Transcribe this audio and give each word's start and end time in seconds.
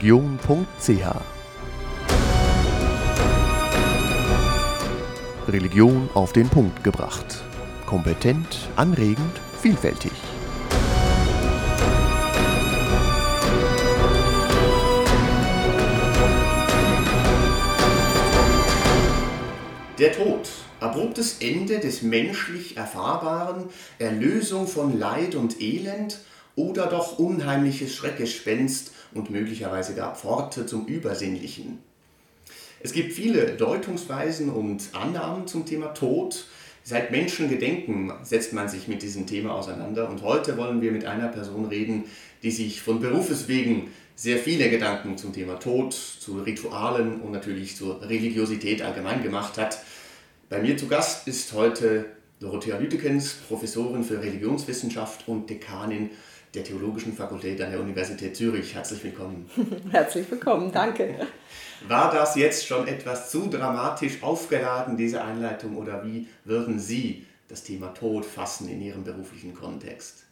religion.ch 0.00 1.04
Religion 5.46 6.08
auf 6.14 6.32
den 6.32 6.48
Punkt 6.48 6.82
gebracht. 6.82 7.42
Kompetent, 7.84 8.70
anregend, 8.76 9.38
vielfältig. 9.60 10.12
Der 19.98 20.12
Tod, 20.12 20.48
abruptes 20.80 21.38
Ende 21.40 21.78
des 21.78 22.00
menschlich 22.00 22.78
Erfahrbaren, 22.78 23.64
Erlösung 23.98 24.66
von 24.66 24.98
Leid 24.98 25.34
und 25.34 25.60
Elend 25.60 26.20
oder 26.56 26.86
doch 26.86 27.18
unheimliches 27.18 27.94
Schreckgespenst 27.94 28.92
und 29.14 29.30
möglicherweise 29.30 29.94
gar 29.94 30.14
Pforte 30.14 30.66
zum 30.66 30.86
Übersinnlichen. 30.86 31.78
Es 32.82 32.92
gibt 32.92 33.12
viele 33.12 33.56
Deutungsweisen 33.56 34.48
und 34.48 34.82
Annahmen 34.92 35.46
zum 35.46 35.66
Thema 35.66 35.88
Tod. 35.88 36.46
Seit 36.82 37.10
Menschengedenken 37.10 38.12
setzt 38.22 38.54
man 38.54 38.68
sich 38.68 38.88
mit 38.88 39.02
diesem 39.02 39.26
Thema 39.26 39.54
auseinander 39.54 40.08
und 40.08 40.22
heute 40.22 40.56
wollen 40.56 40.80
wir 40.80 40.90
mit 40.92 41.04
einer 41.04 41.28
Person 41.28 41.66
reden, 41.66 42.04
die 42.42 42.50
sich 42.50 42.80
von 42.80 43.00
Berufes 43.00 43.48
wegen 43.48 43.90
sehr 44.16 44.38
viele 44.38 44.70
Gedanken 44.70 45.18
zum 45.18 45.32
Thema 45.32 45.58
Tod, 45.58 45.92
zu 45.92 46.40
Ritualen 46.40 47.20
und 47.20 47.32
natürlich 47.32 47.76
zur 47.76 48.02
Religiosität 48.02 48.82
allgemein 48.82 49.22
gemacht 49.22 49.58
hat. 49.58 49.82
Bei 50.48 50.60
mir 50.60 50.76
zu 50.76 50.88
Gast 50.88 51.28
ist 51.28 51.52
heute 51.52 52.06
Dorothea 52.40 52.78
Lütekens, 52.78 53.34
Professorin 53.48 54.02
für 54.02 54.20
Religionswissenschaft 54.20 55.28
und 55.28 55.48
Dekanin 55.50 56.10
der 56.54 56.64
Theologischen 56.64 57.14
Fakultät 57.14 57.60
an 57.60 57.70
der 57.70 57.80
Universität 57.80 58.36
Zürich. 58.36 58.74
Herzlich 58.74 59.02
willkommen. 59.04 59.48
Herzlich 59.90 60.30
willkommen, 60.30 60.72
danke. 60.72 61.26
War 61.86 62.12
das 62.12 62.34
jetzt 62.34 62.66
schon 62.66 62.88
etwas 62.88 63.30
zu 63.30 63.48
dramatisch 63.48 64.22
aufgeladen, 64.22 64.96
diese 64.96 65.22
Einleitung, 65.22 65.76
oder 65.76 66.04
wie 66.04 66.26
würden 66.44 66.78
Sie 66.78 67.26
das 67.48 67.62
Thema 67.62 67.88
Tod 67.94 68.24
fassen 68.24 68.68
in 68.68 68.80
Ihrem 68.80 69.04
beruflichen 69.04 69.54
Kontext? 69.54 70.24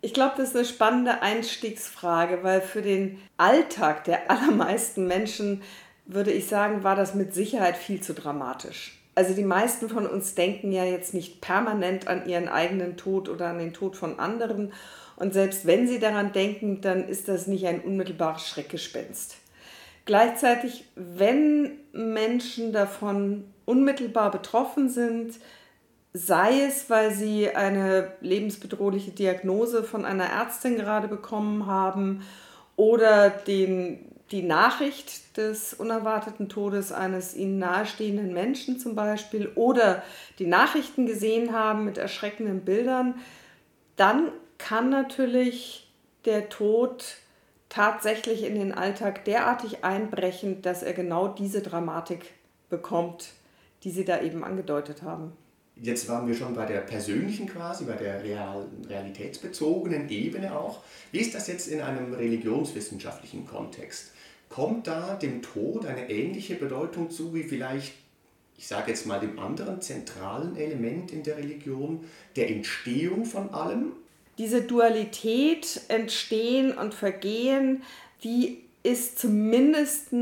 Ich 0.00 0.12
glaube, 0.12 0.34
das 0.36 0.50
ist 0.50 0.56
eine 0.56 0.64
spannende 0.66 1.22
Einstiegsfrage, 1.22 2.40
weil 2.42 2.60
für 2.60 2.82
den 2.82 3.18
Alltag 3.38 4.04
der 4.04 4.30
allermeisten 4.30 5.06
Menschen, 5.06 5.62
würde 6.04 6.30
ich 6.30 6.46
sagen, 6.46 6.84
war 6.84 6.96
das 6.96 7.14
mit 7.14 7.32
Sicherheit 7.32 7.76
viel 7.76 8.02
zu 8.02 8.12
dramatisch. 8.12 9.00
Also 9.14 9.32
die 9.32 9.44
meisten 9.44 9.88
von 9.88 10.06
uns 10.06 10.34
denken 10.34 10.72
ja 10.72 10.84
jetzt 10.84 11.14
nicht 11.14 11.40
permanent 11.40 12.08
an 12.08 12.28
ihren 12.28 12.48
eigenen 12.48 12.96
Tod 12.96 13.28
oder 13.28 13.48
an 13.48 13.58
den 13.58 13.72
Tod 13.72 13.96
von 13.96 14.18
anderen. 14.18 14.72
Und 15.16 15.32
selbst 15.32 15.66
wenn 15.66 15.86
sie 15.86 15.98
daran 15.98 16.32
denken, 16.32 16.80
dann 16.80 17.08
ist 17.08 17.28
das 17.28 17.46
nicht 17.46 17.66
ein 17.66 17.80
unmittelbares 17.80 18.46
Schreckgespenst. 18.46 19.36
Gleichzeitig, 20.06 20.84
wenn 20.96 21.78
Menschen 21.92 22.72
davon 22.72 23.44
unmittelbar 23.64 24.30
betroffen 24.30 24.90
sind, 24.90 25.34
sei 26.12 26.60
es, 26.66 26.90
weil 26.90 27.12
sie 27.12 27.50
eine 27.50 28.12
lebensbedrohliche 28.20 29.10
Diagnose 29.10 29.82
von 29.82 30.04
einer 30.04 30.26
Ärztin 30.26 30.76
gerade 30.76 31.08
bekommen 31.08 31.66
haben 31.66 32.22
oder 32.76 33.30
den, 33.30 33.98
die 34.30 34.42
Nachricht 34.42 35.36
des 35.36 35.74
unerwarteten 35.74 36.48
Todes 36.48 36.92
eines 36.92 37.34
ihnen 37.34 37.58
nahestehenden 37.58 38.32
Menschen 38.32 38.78
zum 38.78 38.94
Beispiel 38.94 39.50
oder 39.54 40.02
die 40.38 40.46
Nachrichten 40.46 41.06
gesehen 41.06 41.52
haben 41.52 41.84
mit 41.84 41.98
erschreckenden 41.98 42.60
Bildern, 42.60 43.14
dann 43.96 44.30
kann 44.58 44.90
natürlich 44.90 45.92
der 46.24 46.48
Tod 46.48 47.16
tatsächlich 47.68 48.44
in 48.44 48.54
den 48.54 48.72
Alltag 48.72 49.24
derartig 49.24 49.84
einbrechen, 49.84 50.62
dass 50.62 50.82
er 50.82 50.92
genau 50.92 51.28
diese 51.28 51.60
Dramatik 51.60 52.32
bekommt, 52.70 53.32
die 53.82 53.90
Sie 53.90 54.04
da 54.04 54.22
eben 54.22 54.44
angedeutet 54.44 55.02
haben. 55.02 55.32
Jetzt 55.76 56.08
waren 56.08 56.28
wir 56.28 56.36
schon 56.36 56.54
bei 56.54 56.66
der 56.66 56.80
persönlichen 56.80 57.48
quasi, 57.48 57.84
bei 57.84 57.94
der 57.96 58.22
real, 58.22 58.66
realitätsbezogenen 58.88 60.08
Ebene 60.08 60.56
auch. 60.56 60.82
Wie 61.10 61.18
ist 61.18 61.34
das 61.34 61.48
jetzt 61.48 61.66
in 61.66 61.80
einem 61.80 62.14
religionswissenschaftlichen 62.14 63.44
Kontext? 63.44 64.12
Kommt 64.48 64.86
da 64.86 65.16
dem 65.16 65.42
Tod 65.42 65.84
eine 65.84 66.08
ähnliche 66.08 66.54
Bedeutung 66.54 67.10
zu 67.10 67.34
wie 67.34 67.42
vielleicht, 67.42 67.92
ich 68.56 68.68
sage 68.68 68.92
jetzt 68.92 69.04
mal, 69.04 69.18
dem 69.18 69.36
anderen 69.40 69.80
zentralen 69.80 70.56
Element 70.56 71.10
in 71.10 71.24
der 71.24 71.38
Religion, 71.38 72.04
der 72.36 72.50
Entstehung 72.50 73.24
von 73.24 73.50
allem? 73.50 73.94
Diese 74.38 74.62
Dualität, 74.62 75.82
Entstehen 75.88 76.76
und 76.76 76.94
Vergehen, 76.94 77.82
die 78.22 78.64
ist 78.82 79.18
zumindest 79.18 80.12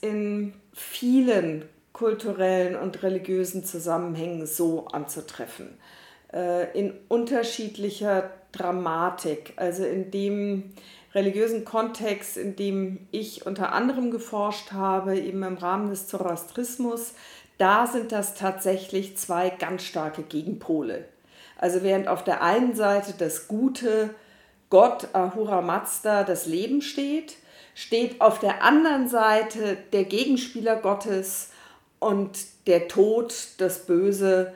in 0.00 0.54
vielen 0.72 1.64
kulturellen 1.92 2.76
und 2.76 3.02
religiösen 3.02 3.64
Zusammenhängen 3.64 4.46
so 4.46 4.86
anzutreffen. 4.86 5.78
Äh, 6.32 6.78
in 6.78 6.94
unterschiedlicher 7.08 8.30
Dramatik, 8.52 9.52
also 9.56 9.84
in 9.84 10.10
dem 10.10 10.72
religiösen 11.14 11.64
Kontext, 11.64 12.36
in 12.36 12.56
dem 12.56 13.06
ich 13.10 13.46
unter 13.46 13.72
anderem 13.72 14.10
geforscht 14.10 14.72
habe, 14.72 15.18
eben 15.18 15.42
im 15.42 15.58
Rahmen 15.58 15.90
des 15.90 16.06
Zoroastrismus, 16.06 17.14
da 17.58 17.86
sind 17.86 18.12
das 18.12 18.34
tatsächlich 18.34 19.18
zwei 19.18 19.50
ganz 19.50 19.82
starke 19.82 20.22
Gegenpole. 20.22 21.04
Also 21.60 21.82
während 21.82 22.08
auf 22.08 22.24
der 22.24 22.42
einen 22.42 22.74
Seite 22.74 23.12
das 23.18 23.46
gute 23.46 24.14
Gott 24.70 25.08
Ahura 25.12 25.60
Mazda 25.60 26.24
das 26.24 26.46
Leben 26.46 26.80
steht, 26.80 27.36
steht 27.74 28.22
auf 28.22 28.38
der 28.38 28.64
anderen 28.64 29.10
Seite 29.10 29.76
der 29.92 30.04
Gegenspieler 30.04 30.76
Gottes 30.76 31.50
und 31.98 32.38
der 32.66 32.88
Tod, 32.88 33.34
das 33.58 33.84
Böse, 33.84 34.54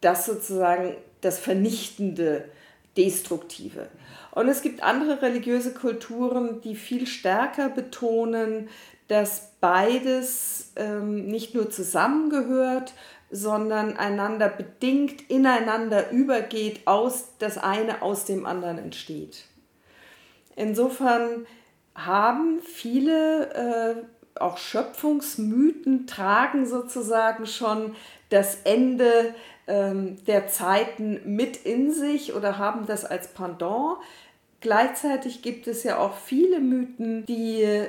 das 0.00 0.26
sozusagen 0.26 0.96
das 1.20 1.38
Vernichtende, 1.38 2.46
Destruktive. 2.96 3.86
Und 4.32 4.48
es 4.48 4.62
gibt 4.62 4.82
andere 4.82 5.22
religiöse 5.22 5.74
Kulturen, 5.74 6.60
die 6.62 6.74
viel 6.74 7.06
stärker 7.06 7.68
betonen, 7.68 8.68
dass 9.06 9.52
beides 9.60 10.72
ähm, 10.74 11.26
nicht 11.26 11.54
nur 11.54 11.70
zusammengehört, 11.70 12.94
sondern 13.30 13.96
einander 13.96 14.48
bedingt, 14.48 15.30
ineinander 15.30 16.10
übergeht, 16.10 16.86
aus 16.86 17.32
das 17.38 17.58
eine 17.58 18.02
aus 18.02 18.24
dem 18.24 18.46
anderen 18.46 18.78
entsteht. 18.78 19.44
Insofern 20.54 21.46
haben 21.94 22.60
viele 22.62 24.04
äh, 24.34 24.40
auch 24.40 24.58
Schöpfungsmythen 24.58 26.06
tragen 26.06 26.66
sozusagen 26.66 27.46
schon 27.46 27.94
das 28.28 28.58
Ende 28.64 29.34
ähm, 29.66 30.16
der 30.26 30.48
Zeiten 30.48 31.20
mit 31.24 31.56
in 31.56 31.92
sich 31.92 32.34
oder 32.34 32.58
haben 32.58 32.86
das 32.86 33.04
als 33.04 33.28
Pendant. 33.28 33.98
Gleichzeitig 34.60 35.42
gibt 35.42 35.66
es 35.66 35.84
ja 35.84 35.98
auch 35.98 36.16
viele 36.16 36.60
Mythen, 36.60 37.24
die 37.26 37.86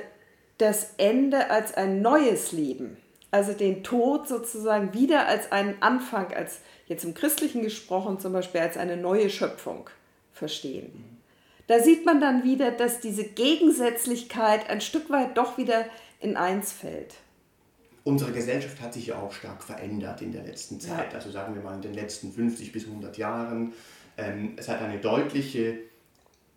das 0.58 0.94
Ende 0.96 1.50
als 1.50 1.74
ein 1.74 2.02
neues 2.02 2.52
Leben, 2.52 2.96
also 3.30 3.52
den 3.52 3.84
Tod 3.84 4.26
sozusagen 4.26 4.94
wieder 4.94 5.26
als 5.26 5.52
einen 5.52 5.80
Anfang, 5.80 6.32
als 6.32 6.60
jetzt 6.86 7.04
im 7.04 7.14
Christlichen 7.14 7.62
gesprochen 7.62 8.18
zum 8.18 8.32
Beispiel 8.32 8.60
als 8.60 8.76
eine 8.76 8.96
neue 8.96 9.30
Schöpfung 9.30 9.90
verstehen. 10.32 11.18
Da 11.66 11.80
sieht 11.80 12.06
man 12.06 12.20
dann 12.20 12.44
wieder, 12.44 12.70
dass 12.70 13.00
diese 13.00 13.24
Gegensätzlichkeit 13.24 14.70
ein 14.70 14.80
Stück 14.80 15.10
weit 15.10 15.36
doch 15.36 15.58
wieder 15.58 15.84
in 16.20 16.36
eins 16.36 16.72
fällt. 16.72 17.14
Unsere 18.04 18.32
Gesellschaft 18.32 18.80
hat 18.80 18.94
sich 18.94 19.08
ja 19.08 19.18
auch 19.18 19.32
stark 19.32 19.62
verändert 19.62 20.22
in 20.22 20.32
der 20.32 20.42
letzten 20.44 20.80
Zeit, 20.80 21.12
ja. 21.12 21.18
also 21.18 21.30
sagen 21.30 21.54
wir 21.54 21.60
mal 21.60 21.74
in 21.74 21.82
den 21.82 21.92
letzten 21.92 22.32
50 22.32 22.72
bis 22.72 22.86
100 22.86 23.18
Jahren. 23.18 23.74
Ähm, 24.16 24.54
es 24.56 24.66
hat 24.68 24.80
eine 24.80 24.98
deutliche 24.98 25.80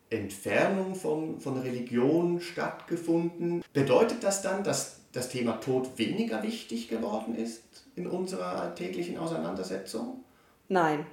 Entfernung 0.09 0.95
von, 0.95 1.41
von 1.41 1.57
Religion 1.59 2.39
stattgefunden. 2.39 3.63
Bedeutet 3.73 4.23
das 4.23 4.41
dann, 4.41 4.63
dass 4.63 5.00
das 5.11 5.29
Thema 5.29 5.53
Tod 5.59 5.97
weniger 5.97 6.43
wichtig 6.43 6.87
geworden 6.87 7.35
ist 7.35 7.63
in 7.95 8.07
unserer 8.07 8.61
alltäglichen 8.61 9.17
Auseinandersetzung? 9.17 10.23
Nein. 10.67 11.05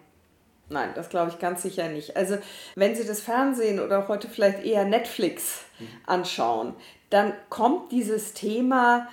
Nein, 0.71 0.91
das 0.95 1.09
glaube 1.09 1.31
ich 1.31 1.39
ganz 1.39 1.63
sicher 1.63 1.89
nicht. 1.89 2.17
Also 2.17 2.37
wenn 2.75 2.95
Sie 2.95 3.07
das 3.07 3.21
Fernsehen 3.21 3.81
oder 3.81 4.07
heute 4.07 4.29
vielleicht 4.29 4.65
eher 4.65 4.85
Netflix 4.85 5.63
mhm. 5.79 5.89
anschauen, 6.07 6.75
dann 7.11 7.33
kommt 7.49 7.91
dieses 7.91 8.35
Thema 8.35 9.09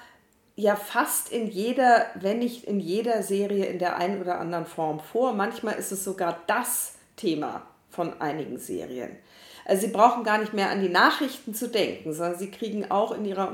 ja 0.56 0.76
fast 0.76 1.32
in 1.32 1.48
jeder, 1.48 2.08
wenn 2.16 2.40
nicht 2.40 2.66
in 2.66 2.80
jeder 2.80 3.24
Serie 3.24 3.66
in 3.66 3.80
der 3.80 3.98
einen 3.98 4.22
oder 4.22 4.40
anderen 4.40 4.66
Form 4.66 5.00
vor. 5.00 5.34
Manchmal 5.34 5.76
ist 5.76 5.92
es 5.92 6.04
sogar 6.04 6.40
das 6.48 6.96
Thema 7.16 7.66
von 7.90 8.20
einigen 8.22 8.58
Serien. 8.58 9.16
Also 9.66 9.88
sie 9.88 9.94
brauchen 9.94 10.24
gar 10.24 10.38
nicht 10.38 10.54
mehr 10.54 10.70
an 10.70 10.82
die 10.82 10.90
Nachrichten 10.90 11.56
zu 11.56 11.70
denken, 11.70 12.14
sondern 12.14 12.38
sie 12.38 12.52
kriegen 12.52 12.92
auch 12.92 13.12
in 13.12 13.26
ihrer 13.26 13.50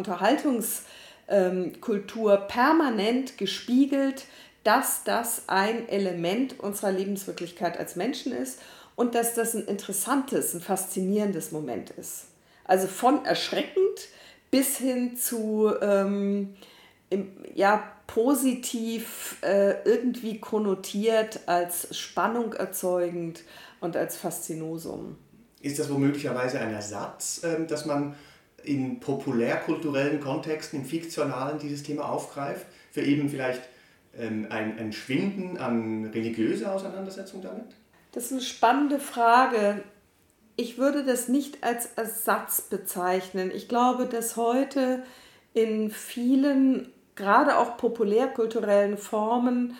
Unterhaltungskultur 1.32 2.38
permanent 2.38 3.38
gespiegelt, 3.38 4.26
dass 4.64 5.04
das 5.04 5.44
ein 5.48 5.90
Element 5.90 6.60
unserer 6.60 6.92
Lebenswirklichkeit 6.92 7.80
als 7.80 7.96
Menschen 7.96 8.32
ist 8.34 8.60
und 8.96 9.16
dass 9.16 9.34
das 9.34 9.56
ein 9.56 9.66
interessantes, 9.66 10.54
ein 10.54 10.62
faszinierendes 10.62 11.52
Moment 11.52 11.90
ist. 11.92 12.26
Also 12.66 12.88
von 12.88 13.26
erschreckend 13.26 14.10
bis 14.52 14.78
hin 14.78 15.18
zu 15.18 15.72
ähm, 15.82 16.54
im, 17.10 17.32
ja, 17.56 17.92
positiv 18.08 19.38
äh, 19.42 19.82
irgendwie 19.84 20.40
konnotiert 20.40 21.40
als 21.46 21.98
Spannung 21.98 22.54
erzeugend 22.54 23.44
und 23.80 23.96
als 23.96 24.18
Faszinosum. 24.18 25.18
Ist 25.62 25.80
das 25.80 25.90
womöglicherweise 25.90 26.60
ein 26.60 26.74
Ersatz, 26.74 27.44
äh, 27.44 27.66
dass 27.66 27.86
man 27.86 28.16
in 28.64 29.00
populärkulturellen 29.00 30.20
Kontexten, 30.20 30.80
im 30.80 30.86
fiktionalen 30.86 31.60
dieses 31.60 31.84
Thema 31.84 32.10
aufgreift, 32.10 32.66
für 32.92 33.02
eben 33.02 33.30
vielleicht 33.30 33.62
ähm, 34.18 34.48
ein, 34.50 34.78
ein 34.78 34.94
Schwinden 34.94 35.58
an 35.58 36.06
religiöser 36.06 36.74
Auseinandersetzung 36.74 37.42
damit? 37.42 37.68
Das 38.12 38.26
ist 38.26 38.32
eine 38.34 38.42
spannende 38.42 39.00
Frage. 39.00 39.84
Ich 40.58 40.78
würde 40.78 41.06
das 41.06 41.28
nicht 41.28 41.64
als 41.64 41.88
Ersatz 41.96 42.62
bezeichnen. 42.62 43.52
Ich 43.54 43.68
glaube, 43.68 44.06
dass 44.06 44.36
heute 44.36 45.04
in 45.54 45.90
vielen, 45.92 46.90
gerade 47.16 47.58
auch 47.58 47.78
populärkulturellen 47.78 48.98
Formen, 48.98 49.76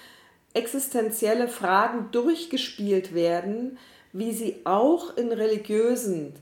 existenzielle 0.54 1.48
Fragen 1.48 2.10
durchgespielt 2.12 3.14
werden, 3.14 3.78
wie 4.14 4.32
sie 4.32 4.62
auch 4.66 5.16
in 5.16 5.32
religiösen 5.32 6.34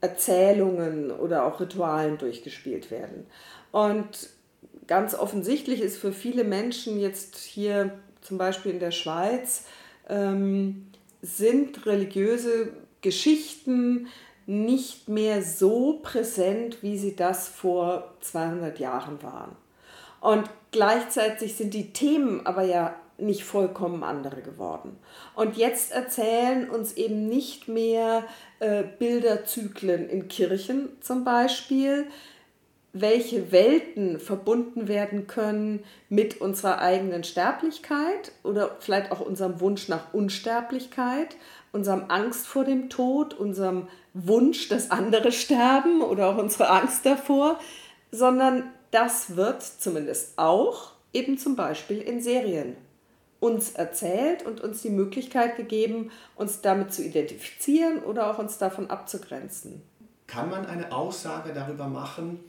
Erzählungen 0.00 1.10
oder 1.10 1.44
auch 1.44 1.60
Ritualen 1.60 2.18
durchgespielt 2.18 2.90
werden. 2.90 3.26
Und 3.72 4.30
ganz 4.86 5.14
offensichtlich 5.14 5.80
ist 5.80 5.98
für 5.98 6.12
viele 6.12 6.44
Menschen 6.44 7.00
jetzt 7.00 7.36
hier 7.36 7.98
zum 8.20 8.38
Beispiel 8.38 8.72
in 8.72 8.80
der 8.80 8.90
Schweiz, 8.90 9.64
ähm, 10.08 10.86
sind 11.22 11.86
religiöse 11.86 12.72
Geschichten 13.00 14.08
nicht 14.46 15.08
mehr 15.08 15.42
so 15.42 16.00
präsent, 16.02 16.82
wie 16.82 16.96
sie 16.96 17.14
das 17.14 17.48
vor 17.48 18.14
200 18.20 18.78
Jahren 18.78 19.22
waren. 19.22 19.56
Und 20.20 20.48
gleichzeitig 20.70 21.56
sind 21.56 21.74
die 21.74 21.92
Themen 21.92 22.46
aber 22.46 22.62
ja 22.62 22.94
nicht 23.18 23.44
vollkommen 23.44 24.04
andere 24.04 24.42
geworden. 24.42 24.96
Und 25.34 25.56
jetzt 25.56 25.92
erzählen 25.92 26.70
uns 26.70 26.92
eben 26.94 27.28
nicht 27.28 27.68
mehr 27.68 28.24
äh, 28.60 28.84
Bilderzyklen 28.98 30.08
in 30.08 30.28
Kirchen 30.28 30.90
zum 31.00 31.24
Beispiel, 31.24 32.06
welche 32.92 33.52
Welten 33.52 34.18
verbunden 34.18 34.88
werden 34.88 35.26
können 35.26 35.84
mit 36.08 36.40
unserer 36.40 36.78
eigenen 36.78 37.22
Sterblichkeit 37.22 38.32
oder 38.44 38.76
vielleicht 38.80 39.12
auch 39.12 39.20
unserem 39.20 39.60
Wunsch 39.60 39.88
nach 39.88 40.14
Unsterblichkeit, 40.14 41.36
unserem 41.72 42.04
Angst 42.08 42.46
vor 42.46 42.64
dem 42.64 42.88
Tod, 42.88 43.34
unserem 43.34 43.88
Wunsch, 44.14 44.68
dass 44.68 44.90
andere 44.90 45.32
sterben 45.32 46.02
oder 46.02 46.28
auch 46.28 46.38
unsere 46.38 46.70
Angst 46.70 47.04
davor, 47.04 47.58
sondern 48.10 48.64
das 48.90 49.36
wird 49.36 49.62
zumindest 49.62 50.38
auch 50.38 50.92
eben 51.12 51.36
zum 51.36 51.56
Beispiel 51.56 52.00
in 52.00 52.22
Serien 52.22 52.76
uns 53.40 53.70
erzählt 53.70 54.44
und 54.44 54.60
uns 54.60 54.82
die 54.82 54.90
Möglichkeit 54.90 55.56
gegeben, 55.56 56.10
uns 56.34 56.60
damit 56.60 56.92
zu 56.92 57.04
identifizieren 57.04 58.02
oder 58.02 58.30
auch 58.30 58.38
uns 58.38 58.58
davon 58.58 58.90
abzugrenzen. 58.90 59.82
Kann 60.26 60.50
man 60.50 60.66
eine 60.66 60.92
Aussage 60.92 61.52
darüber 61.52 61.86
machen, 61.86 62.40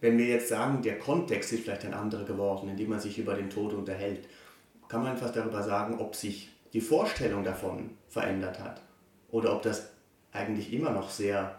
wenn 0.00 0.18
wir 0.18 0.26
jetzt 0.26 0.48
sagen, 0.48 0.82
der 0.82 0.98
Kontext 0.98 1.52
ist 1.52 1.64
vielleicht 1.64 1.84
ein 1.84 1.94
anderer 1.94 2.24
geworden, 2.24 2.68
indem 2.68 2.90
man 2.90 3.00
sich 3.00 3.18
über 3.18 3.34
den 3.34 3.50
Tod 3.50 3.72
unterhält, 3.72 4.28
kann 4.88 5.02
man 5.02 5.16
etwas 5.16 5.32
darüber 5.32 5.62
sagen, 5.62 5.98
ob 5.98 6.14
sich 6.14 6.50
die 6.72 6.80
Vorstellung 6.80 7.42
davon 7.42 7.90
verändert 8.08 8.60
hat 8.60 8.82
oder 9.30 9.54
ob 9.54 9.62
das 9.62 9.88
eigentlich 10.32 10.72
immer 10.72 10.90
noch 10.90 11.08
sehr 11.08 11.58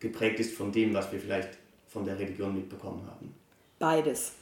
geprägt 0.00 0.40
ist 0.40 0.56
von 0.56 0.72
dem, 0.72 0.94
was 0.94 1.12
wir 1.12 1.20
vielleicht 1.20 1.50
von 1.86 2.04
der 2.04 2.18
Religion 2.18 2.54
mitbekommen 2.54 3.06
haben? 3.06 3.34
Beides. 3.78 4.32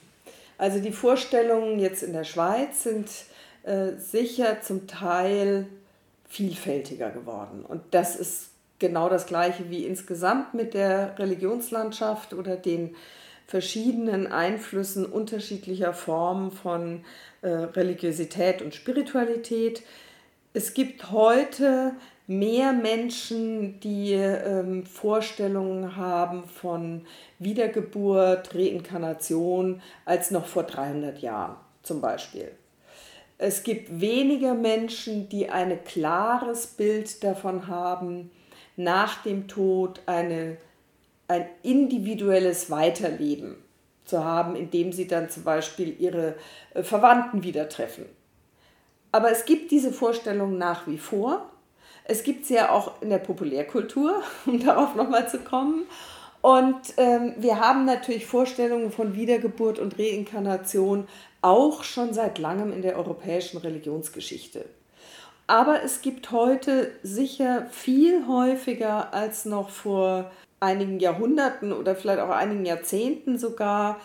Also 0.65 0.79
die 0.79 0.93
Vorstellungen 0.93 1.79
jetzt 1.79 2.03
in 2.03 2.15
der 2.15 2.25
Schweiz 2.25 2.85
sind 2.85 3.11
äh, 3.65 3.99
sicher 3.99 4.63
zum 4.63 4.87
Teil 4.87 5.67
vielfältiger 6.27 7.11
geworden. 7.11 7.67
Und 7.69 7.83
das 7.91 8.17
ist 8.17 8.49
genau 8.79 9.11
das 9.11 9.27
gleiche 9.27 9.69
wie 9.69 9.85
insgesamt 9.85 10.55
mit 10.55 10.73
der 10.73 11.19
Religionslandschaft 11.19 12.33
oder 12.33 12.57
den 12.57 12.97
verschiedenen 13.47 14.27
Einflüssen 14.27 15.05
unterschiedlicher 15.05 15.93
Formen 15.93 16.51
von 16.51 17.05
äh, 17.43 17.49
Religiosität 17.49 18.63
und 18.63 18.75
Spiritualität. 18.75 19.83
Es 20.55 20.73
gibt 20.73 21.11
heute 21.11 21.93
mehr 22.27 22.73
Menschen, 22.73 23.81
die 23.81 24.13
ähm, 24.13 24.87
Vorstellungen 24.87 25.97
haben 25.97 26.45
von 26.45 27.07
Wiedergeburt, 27.39 28.55
Reinkarnation 28.55 29.83
als 30.05 30.31
noch 30.31 30.47
vor 30.47 30.63
300 30.63 31.19
Jahren 31.19 31.57
zum 31.83 32.01
Beispiel. 32.01 32.51
Es 33.37 33.63
gibt 33.63 34.01
weniger 34.01 34.55
Menschen, 34.55 35.29
die 35.29 35.51
ein 35.51 35.85
klares 35.85 36.67
Bild 36.67 37.23
davon 37.23 37.67
haben, 37.67 38.31
nach 38.77 39.23
dem 39.23 39.49
Tod 39.49 40.01
eine, 40.07 40.57
ein 41.29 41.47
individuelles 41.63 42.71
Weiterleben 42.71 43.57
zu 44.05 44.25
haben, 44.25 44.57
indem 44.57 44.93
sie 44.93 45.07
dann 45.07 45.31
zum 45.31 45.45
Beispiel 45.45 45.95
ihre 45.99 46.37
äh, 46.75 46.83
Verwandten 46.83 47.43
wieder 47.43 47.69
treffen. 47.69 48.07
Aber 49.13 49.31
es 49.31 49.45
gibt 49.45 49.71
diese 49.71 49.93
Vorstellung 49.93 50.59
nach 50.59 50.87
wie 50.87 50.99
vor. 50.99 51.51
Es 52.05 52.23
gibt 52.23 52.47
sie 52.47 52.55
ja 52.55 52.71
auch 52.71 53.01
in 53.01 53.11
der 53.11 53.19
Populärkultur, 53.19 54.23
um 54.47 54.65
darauf 54.65 54.95
nochmal 54.95 55.29
zu 55.29 55.39
kommen. 55.39 55.87
Und 56.43 56.95
ähm, 56.99 57.35
wir 57.39 57.59
haben 57.59 57.87
natürlich 57.87 58.27
Vorstellungen 58.27 58.93
von 58.93 59.15
Wiedergeburt 59.15 59.79
und 59.79 59.99
Reinkarnation 59.99 61.09
auch 61.41 61.85
schon 61.85 62.13
seit 62.13 62.39
langem 62.39 62.71
in 62.73 62.83
der 62.83 62.99
europäischen 62.99 63.57
Religionsgeschichte. 63.57 64.67
Aber 65.47 65.83
es 65.83 66.03
gibt 66.03 66.31
heute 66.31 66.91
sicher 67.03 67.67
viel 67.71 68.27
häufiger 68.27 69.13
als 69.15 69.45
noch 69.45 69.71
vor 69.71 70.31
einigen 70.61 71.01
Jahrhunderten 71.01 71.73
oder 71.73 71.95
vielleicht 71.97 72.21
auch 72.21 72.31
einigen 72.31 72.65
Jahrzehnten 72.65 73.39
sogar 73.39 74.01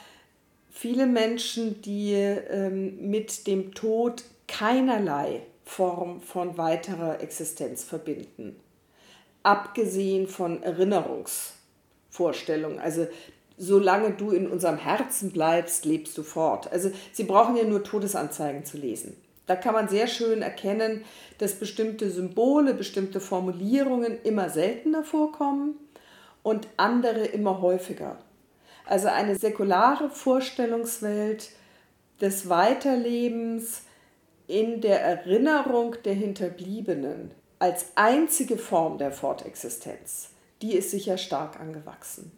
viele 0.70 1.08
Menschen, 1.08 1.82
die 1.82 2.14
ähm, 2.14 3.10
mit 3.10 3.48
dem 3.48 3.74
Tod 3.74 4.24
keinerlei 4.48 5.42
Form 5.70 6.22
von 6.22 6.58
weiterer 6.58 7.22
Existenz 7.22 7.84
verbinden, 7.84 8.60
abgesehen 9.44 10.28
von 10.28 10.64
Erinnerungs- 10.64 11.54
Vorstellung. 12.10 12.80
Also 12.80 13.08
solange 13.58 14.12
du 14.12 14.32
in 14.32 14.50
unserem 14.50 14.78
Herzen 14.78 15.32
bleibst, 15.32 15.86
lebst 15.86 16.18
du 16.18 16.24
fort. 16.24 16.72
Also 16.72 16.92
sie 17.12 17.24
brauchen 17.24 17.56
ja 17.56 17.64
nur 17.64 17.84
Todesanzeigen 17.84 18.66
zu 18.66 18.78
lesen. 18.78 19.16
Da 19.46 19.56
kann 19.56 19.74
man 19.74 19.90
sehr 19.90 20.08
schön 20.08 20.42
erkennen, 20.42 21.04
dass 21.38 21.56
bestimmte 21.56 22.10
Symbole, 22.10 22.74
bestimmte 22.74 23.20
Formulierungen 23.20 24.22
immer 24.24 24.50
seltener 24.50 25.04
vorkommen 25.04 25.76
und 26.44 26.68
andere 26.78 27.26
immer 27.26 27.62
häufiger. 27.62 28.18
Also 28.86 29.08
eine 29.08 29.38
säkulare 29.38 30.10
Vorstellungswelt 30.10 31.52
des 32.22 32.50
Weiterlebens 32.50 33.84
in 34.50 34.82
der 34.82 35.02
Erinnerung 35.02 35.96
der 36.04 36.14
Hinterbliebenen 36.14 37.32
als 37.60 37.88
einzige 37.96 38.58
Form 38.58 38.98
der 38.98 39.12
Fortexistenz 39.12 40.32
die 40.62 40.74
ist 40.74 40.92
sicher 40.92 41.18
stark 41.18 41.60
angewachsen. 41.60 42.32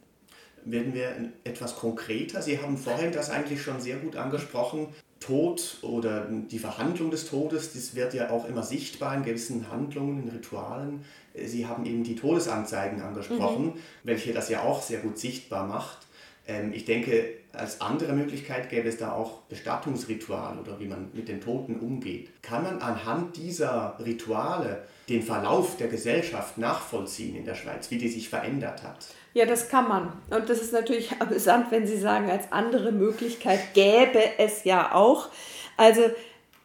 Werden 0.63 0.93
wir 0.93 1.31
etwas 1.43 1.75
konkreter? 1.75 2.41
Sie 2.41 2.59
haben 2.59 2.77
vorhin 2.77 3.11
das 3.11 3.31
eigentlich 3.31 3.61
schon 3.61 3.81
sehr 3.81 3.97
gut 3.97 4.15
angesprochen. 4.15 4.87
Tod 5.19 5.77
oder 5.81 6.27
die 6.29 6.59
Verhandlung 6.59 7.11
des 7.11 7.29
Todes, 7.29 7.73
das 7.73 7.95
wird 7.95 8.13
ja 8.13 8.31
auch 8.31 8.47
immer 8.47 8.63
sichtbar 8.63 9.15
in 9.15 9.23
gewissen 9.23 9.71
Handlungen, 9.71 10.23
in 10.23 10.29
Ritualen. 10.29 11.05
Sie 11.35 11.67
haben 11.67 11.85
eben 11.85 12.03
die 12.03 12.15
Todesanzeigen 12.15 13.01
angesprochen, 13.01 13.65
mhm. 13.65 13.73
welche 14.03 14.33
das 14.33 14.49
ja 14.49 14.63
auch 14.63 14.81
sehr 14.81 14.99
gut 14.99 15.17
sichtbar 15.19 15.67
macht. 15.67 16.07
Ähm, 16.47 16.73
ich 16.73 16.85
denke, 16.85 17.41
als 17.53 17.81
andere 17.81 18.13
Möglichkeit 18.13 18.69
gäbe 18.69 18.87
es 18.87 18.97
da 18.97 19.11
auch 19.11 19.41
Bestattungsrituale 19.49 20.59
oder 20.61 20.79
wie 20.79 20.87
man 20.87 21.09
mit 21.13 21.27
den 21.27 21.41
Toten 21.41 21.79
umgeht. 21.79 22.29
Kann 22.41 22.63
man 22.63 22.81
anhand 22.81 23.35
dieser 23.37 23.97
Rituale 24.03 24.83
den 25.09 25.21
Verlauf 25.21 25.77
der 25.77 25.87
Gesellschaft 25.87 26.57
nachvollziehen 26.57 27.35
in 27.35 27.45
der 27.45 27.55
Schweiz, 27.55 27.91
wie 27.91 27.97
die 27.97 28.07
sich 28.07 28.29
verändert 28.29 28.83
hat? 28.83 29.07
Ja, 29.33 29.45
das 29.45 29.69
kann 29.69 29.87
man. 29.87 30.13
Und 30.29 30.49
das 30.49 30.61
ist 30.61 30.73
natürlich 30.73 31.11
amüsant, 31.19 31.71
wenn 31.71 31.85
Sie 31.85 31.97
sagen, 31.97 32.29
als 32.29 32.51
andere 32.51 32.91
Möglichkeit 32.91 33.73
gäbe 33.73 34.21
es 34.37 34.63
ja 34.63 34.93
auch. 34.93 35.29
Also 35.77 36.01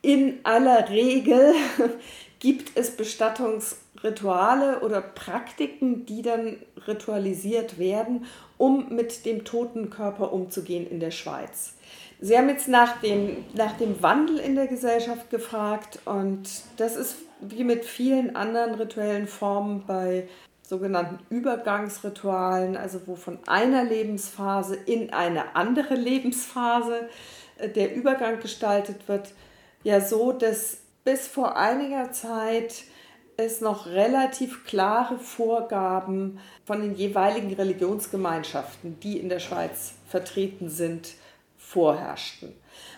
in 0.02 0.38
aller 0.45 0.88
Regel 0.88 1.54
gibt 2.38 2.76
es 2.76 2.97
Bestattungsrituale 2.97 4.80
oder 4.80 5.00
Praktiken, 5.00 6.06
die 6.06 6.23
dann 6.23 6.59
ritualisiert 6.87 7.78
werden, 7.78 8.26
um 8.59 8.95
mit 8.95 9.27
dem 9.27 9.45
toten 9.45 9.91
Körper 9.91 10.33
umzugehen 10.33 10.89
in 10.89 11.01
der 11.01 11.11
Schweiz. 11.11 11.75
Sie 12.21 12.37
haben 12.37 12.49
jetzt 12.49 12.69
nach 12.69 13.01
dem, 13.01 13.45
nach 13.55 13.77
dem 13.77 14.03
Wandel 14.03 14.39
in 14.39 14.55
der 14.55 14.67
Gesellschaft 14.67 15.31
gefragt 15.31 15.99
und 16.07 16.49
das 16.79 16.97
ist 16.97 17.17
wie 17.41 17.65
mit 17.65 17.85
vielen 17.85 18.35
anderen 18.35 18.75
rituellen 18.75 19.27
Formen 19.27 19.85
bei 19.87 20.27
sogenannten 20.63 21.19
Übergangsritualen, 21.29 22.77
also 22.77 23.01
wo 23.07 23.15
von 23.15 23.39
einer 23.47 23.85
Lebensphase 23.85 24.75
in 24.75 25.13
eine 25.13 25.55
andere 25.55 25.95
Lebensphase 25.95 27.09
äh, 27.59 27.69
der 27.69 27.95
Übergang 27.95 28.41
gestaltet 28.41 29.09
wird, 29.09 29.33
ja 29.85 30.01
so, 30.01 30.33
dass 30.33 30.79
bis 31.05 31.29
vor 31.29 31.57
einiger 31.57 32.11
Zeit 32.13 32.83
es 33.37 33.61
noch 33.61 33.87
relativ 33.87 34.64
klare 34.64 35.19
Vorgaben 35.19 36.38
von 36.64 36.81
den 36.81 36.95
jeweiligen 36.95 37.52
Religionsgemeinschaften, 37.52 38.99
die 39.00 39.19
in 39.19 39.28
der 39.28 39.40
Schweiz 39.40 39.95
vertreten 40.09 40.71
sind, 40.71 41.14
vorherrschten. 41.59 42.55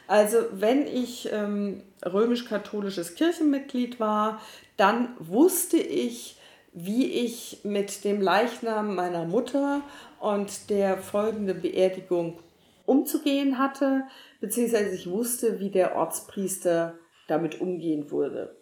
Also 0.06 0.38
wenn 0.52 0.86
ich 0.86 1.28
ähm, 1.32 1.82
römisch-katholisches 2.04 3.14
Kirchenmitglied 3.14 3.98
war, 3.98 4.40
dann 4.76 5.08
wusste 5.18 5.76
ich, 5.76 6.36
wie 6.72 7.06
ich 7.06 7.60
mit 7.64 8.04
dem 8.04 8.20
Leichnam 8.20 8.94
meiner 8.94 9.24
Mutter 9.24 9.82
und 10.20 10.70
der 10.70 10.98
folgenden 10.98 11.60
Beerdigung 11.60 12.38
umzugehen 12.86 13.58
hatte, 13.58 14.04
beziehungsweise 14.40 14.94
ich 14.94 15.10
wusste, 15.10 15.60
wie 15.60 15.70
der 15.70 15.96
Ortspriester 15.96 16.94
damit 17.26 17.60
umgehen 17.60 18.10
würde. 18.10 18.57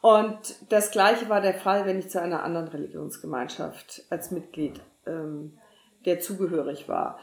Und 0.00 0.56
das 0.68 0.90
Gleiche 0.90 1.28
war 1.28 1.40
der 1.40 1.54
Fall, 1.54 1.86
wenn 1.86 1.98
ich 1.98 2.08
zu 2.08 2.20
einer 2.20 2.42
anderen 2.42 2.68
Religionsgemeinschaft 2.68 4.04
als 4.10 4.30
Mitglied 4.30 4.80
ähm, 5.06 5.58
der 6.04 6.20
zugehörig 6.20 6.88
war. 6.88 7.18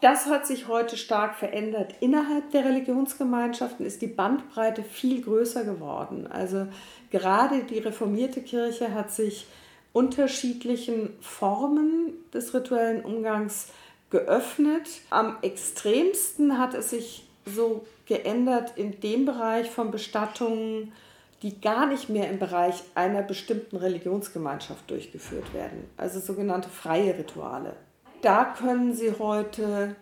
Das 0.00 0.26
hat 0.26 0.46
sich 0.46 0.68
heute 0.68 0.96
stark 0.96 1.34
verändert. 1.34 1.94
Innerhalb 2.00 2.50
der 2.52 2.64
Religionsgemeinschaften 2.64 3.84
ist 3.84 4.00
die 4.00 4.06
Bandbreite 4.06 4.84
viel 4.84 5.22
größer 5.22 5.64
geworden. 5.64 6.28
Also 6.28 6.68
gerade 7.10 7.64
die 7.64 7.78
reformierte 7.78 8.40
Kirche 8.40 8.94
hat 8.94 9.10
sich 9.10 9.46
unterschiedlichen 9.92 11.16
Formen 11.20 12.12
des 12.32 12.54
rituellen 12.54 13.04
Umgangs 13.04 13.72
geöffnet. 14.10 14.88
Am 15.10 15.36
extremsten 15.42 16.58
hat 16.58 16.74
es 16.74 16.90
sich 16.90 17.28
so 17.44 17.84
geändert 18.06 18.74
in 18.76 19.00
dem 19.00 19.24
Bereich 19.24 19.68
von 19.68 19.90
Bestattungen, 19.90 20.92
die 21.42 21.60
gar 21.60 21.86
nicht 21.86 22.08
mehr 22.08 22.30
im 22.30 22.38
Bereich 22.38 22.82
einer 22.94 23.22
bestimmten 23.22 23.76
Religionsgemeinschaft 23.76 24.90
durchgeführt 24.90 25.54
werden, 25.54 25.84
also 25.96 26.18
sogenannte 26.18 26.68
freie 26.68 27.16
Rituale. 27.16 27.76
Da 28.22 28.44
können 28.44 28.94
Sie 28.94 29.12
heute 29.18 29.94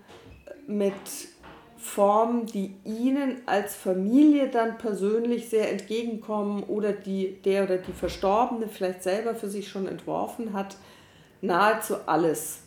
mit 0.66 0.94
Formen, 1.76 2.46
die 2.46 2.74
Ihnen 2.84 3.42
als 3.46 3.74
Familie 3.74 4.48
dann 4.48 4.78
persönlich 4.78 5.50
sehr 5.50 5.70
entgegenkommen 5.70 6.62
oder 6.64 6.92
die 6.92 7.36
der 7.44 7.64
oder 7.64 7.76
die 7.76 7.92
Verstorbene 7.92 8.68
vielleicht 8.68 9.02
selber 9.02 9.34
für 9.34 9.48
sich 9.48 9.68
schon 9.68 9.86
entworfen 9.86 10.54
hat, 10.54 10.76
nahezu 11.42 11.96
alles 12.06 12.60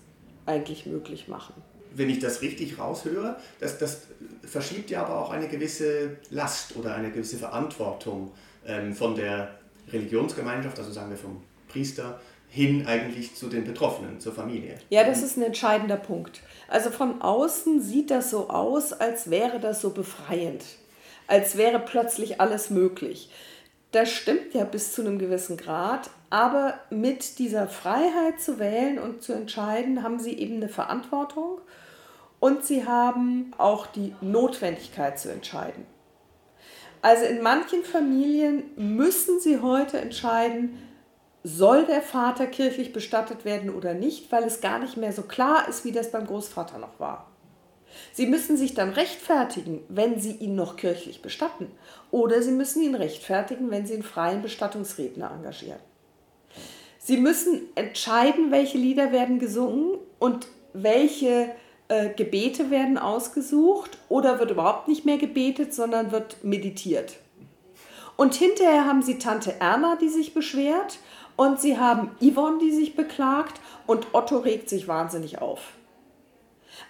eigentlich 0.45 0.85
möglich 0.85 1.27
machen. 1.27 1.55
Wenn 1.95 2.09
ich 2.09 2.19
das 2.19 2.41
richtig 2.43 2.77
raushöre, 2.77 3.37
das, 3.59 3.79
das 3.79 4.03
verschiebt 4.43 4.91
ja 4.91 5.03
aber 5.03 5.19
auch 5.19 5.31
eine 5.31 5.47
gewisse 5.47 6.17
Last 6.29 6.75
oder 6.75 6.93
eine 6.93 7.11
gewisse 7.11 7.37
Verantwortung 7.37 8.31
ähm, 8.69 8.93
von 8.93 9.15
der 9.15 9.55
Religionsgemeinschaft, 9.91 10.77
also 10.79 10.91
sagen 10.91 11.09
wir 11.09 11.17
vom 11.17 11.41
Priester, 11.67 12.19
hin 12.49 12.87
eigentlich 12.87 13.35
zu 13.35 13.47
den 13.47 13.63
Betroffenen, 13.63 14.19
zur 14.19 14.33
Familie. 14.33 14.77
Ja, 14.89 15.03
das 15.03 15.21
ist 15.21 15.37
ein 15.37 15.43
entscheidender 15.43 15.97
Punkt. 15.97 16.41
Also 16.67 16.89
von 16.89 17.21
außen 17.21 17.81
sieht 17.81 18.09
das 18.09 18.31
so 18.31 18.49
aus, 18.49 18.93
als 18.93 19.29
wäre 19.29 19.59
das 19.59 19.81
so 19.81 19.91
befreiend, 19.91 20.63
als 21.27 21.57
wäre 21.57 21.79
plötzlich 21.79 22.41
alles 22.41 22.69
möglich. 22.69 23.29
Das 23.91 24.09
stimmt 24.09 24.53
ja 24.53 24.65
bis 24.65 24.93
zu 24.93 25.01
einem 25.01 25.19
gewissen 25.19 25.57
Grad, 25.57 26.09
aber 26.29 26.75
mit 26.89 27.39
dieser 27.39 27.67
Freiheit 27.67 28.39
zu 28.39 28.59
wählen 28.59 28.99
und 28.99 29.23
zu 29.23 29.33
entscheiden, 29.33 30.03
haben 30.03 30.19
sie 30.19 30.33
eben 30.33 30.55
eine 30.55 30.69
Verantwortung 30.69 31.59
und 32.39 32.63
sie 32.65 32.85
haben 32.85 33.51
auch 33.57 33.87
die 33.87 34.15
Notwendigkeit 34.21 35.19
zu 35.19 35.31
entscheiden. 35.31 35.85
Also 37.01 37.25
in 37.25 37.41
manchen 37.41 37.83
Familien 37.83 38.63
müssen 38.75 39.39
sie 39.39 39.59
heute 39.61 39.99
entscheiden, 39.99 40.77
soll 41.43 41.85
der 41.85 42.01
Vater 42.01 42.47
kirchlich 42.47 42.91
bestattet 42.91 43.45
werden 43.45 43.73
oder 43.73 43.93
nicht, 43.93 44.31
weil 44.31 44.43
es 44.43 44.59
gar 44.59 44.79
nicht 44.79 44.97
mehr 44.97 45.13
so 45.13 45.21
klar 45.21 45.67
ist, 45.69 45.85
wie 45.85 45.93
das 45.93 46.11
beim 46.11 46.27
Großvater 46.27 46.77
noch 46.77 46.99
war. 46.99 47.29
Sie 48.13 48.25
müssen 48.25 48.57
sich 48.57 48.73
dann 48.73 48.89
rechtfertigen, 48.89 49.81
wenn 49.89 50.19
Sie 50.19 50.33
ihn 50.33 50.55
noch 50.55 50.75
kirchlich 50.75 51.21
bestatten. 51.21 51.71
Oder 52.11 52.41
Sie 52.41 52.51
müssen 52.51 52.83
ihn 52.83 52.95
rechtfertigen, 52.95 53.71
wenn 53.71 53.87
Sie 53.87 53.93
einen 53.93 54.03
freien 54.03 54.41
Bestattungsredner 54.41 55.31
engagieren. 55.31 55.79
Sie 56.99 57.17
müssen 57.17 57.61
entscheiden, 57.75 58.51
welche 58.51 58.77
Lieder 58.77 59.11
werden 59.11 59.39
gesungen 59.39 59.97
und 60.19 60.47
welche 60.73 61.49
äh, 61.89 62.09
Gebete 62.09 62.69
werden 62.69 62.97
ausgesucht 62.97 63.97
oder 64.07 64.39
wird 64.39 64.51
überhaupt 64.51 64.87
nicht 64.87 65.05
mehr 65.05 65.17
gebetet, 65.17 65.73
sondern 65.73 66.11
wird 66.11 66.43
meditiert. 66.43 67.17
Und 68.15 68.35
hinterher 68.35 68.85
haben 68.85 69.01
Sie 69.01 69.17
Tante 69.17 69.55
Erna, 69.59 69.97
die 69.99 70.09
sich 70.09 70.33
beschwert 70.33 70.99
und 71.35 71.59
Sie 71.59 71.77
haben 71.77 72.11
Yvonne, 72.21 72.59
die 72.59 72.71
sich 72.71 72.95
beklagt 72.95 73.59
und 73.87 74.07
Otto 74.13 74.37
regt 74.37 74.69
sich 74.69 74.87
wahnsinnig 74.87 75.41
auf. 75.41 75.61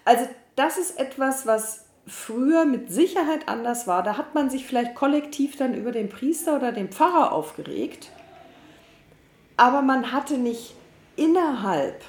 Also 0.05 0.27
das 0.55 0.77
ist 0.77 0.99
etwas, 0.99 1.45
was 1.45 1.85
früher 2.05 2.65
mit 2.65 2.91
Sicherheit 2.91 3.47
anders 3.47 3.87
war. 3.87 4.03
Da 4.03 4.17
hat 4.17 4.35
man 4.35 4.49
sich 4.49 4.65
vielleicht 4.65 4.95
kollektiv 4.95 5.55
dann 5.55 5.75
über 5.75 5.91
den 5.91 6.09
Priester 6.09 6.55
oder 6.57 6.71
den 6.71 6.89
Pfarrer 6.89 7.31
aufgeregt, 7.31 8.11
aber 9.55 9.81
man 9.81 10.11
hatte 10.11 10.37
nicht 10.37 10.75
innerhalb 11.15 12.03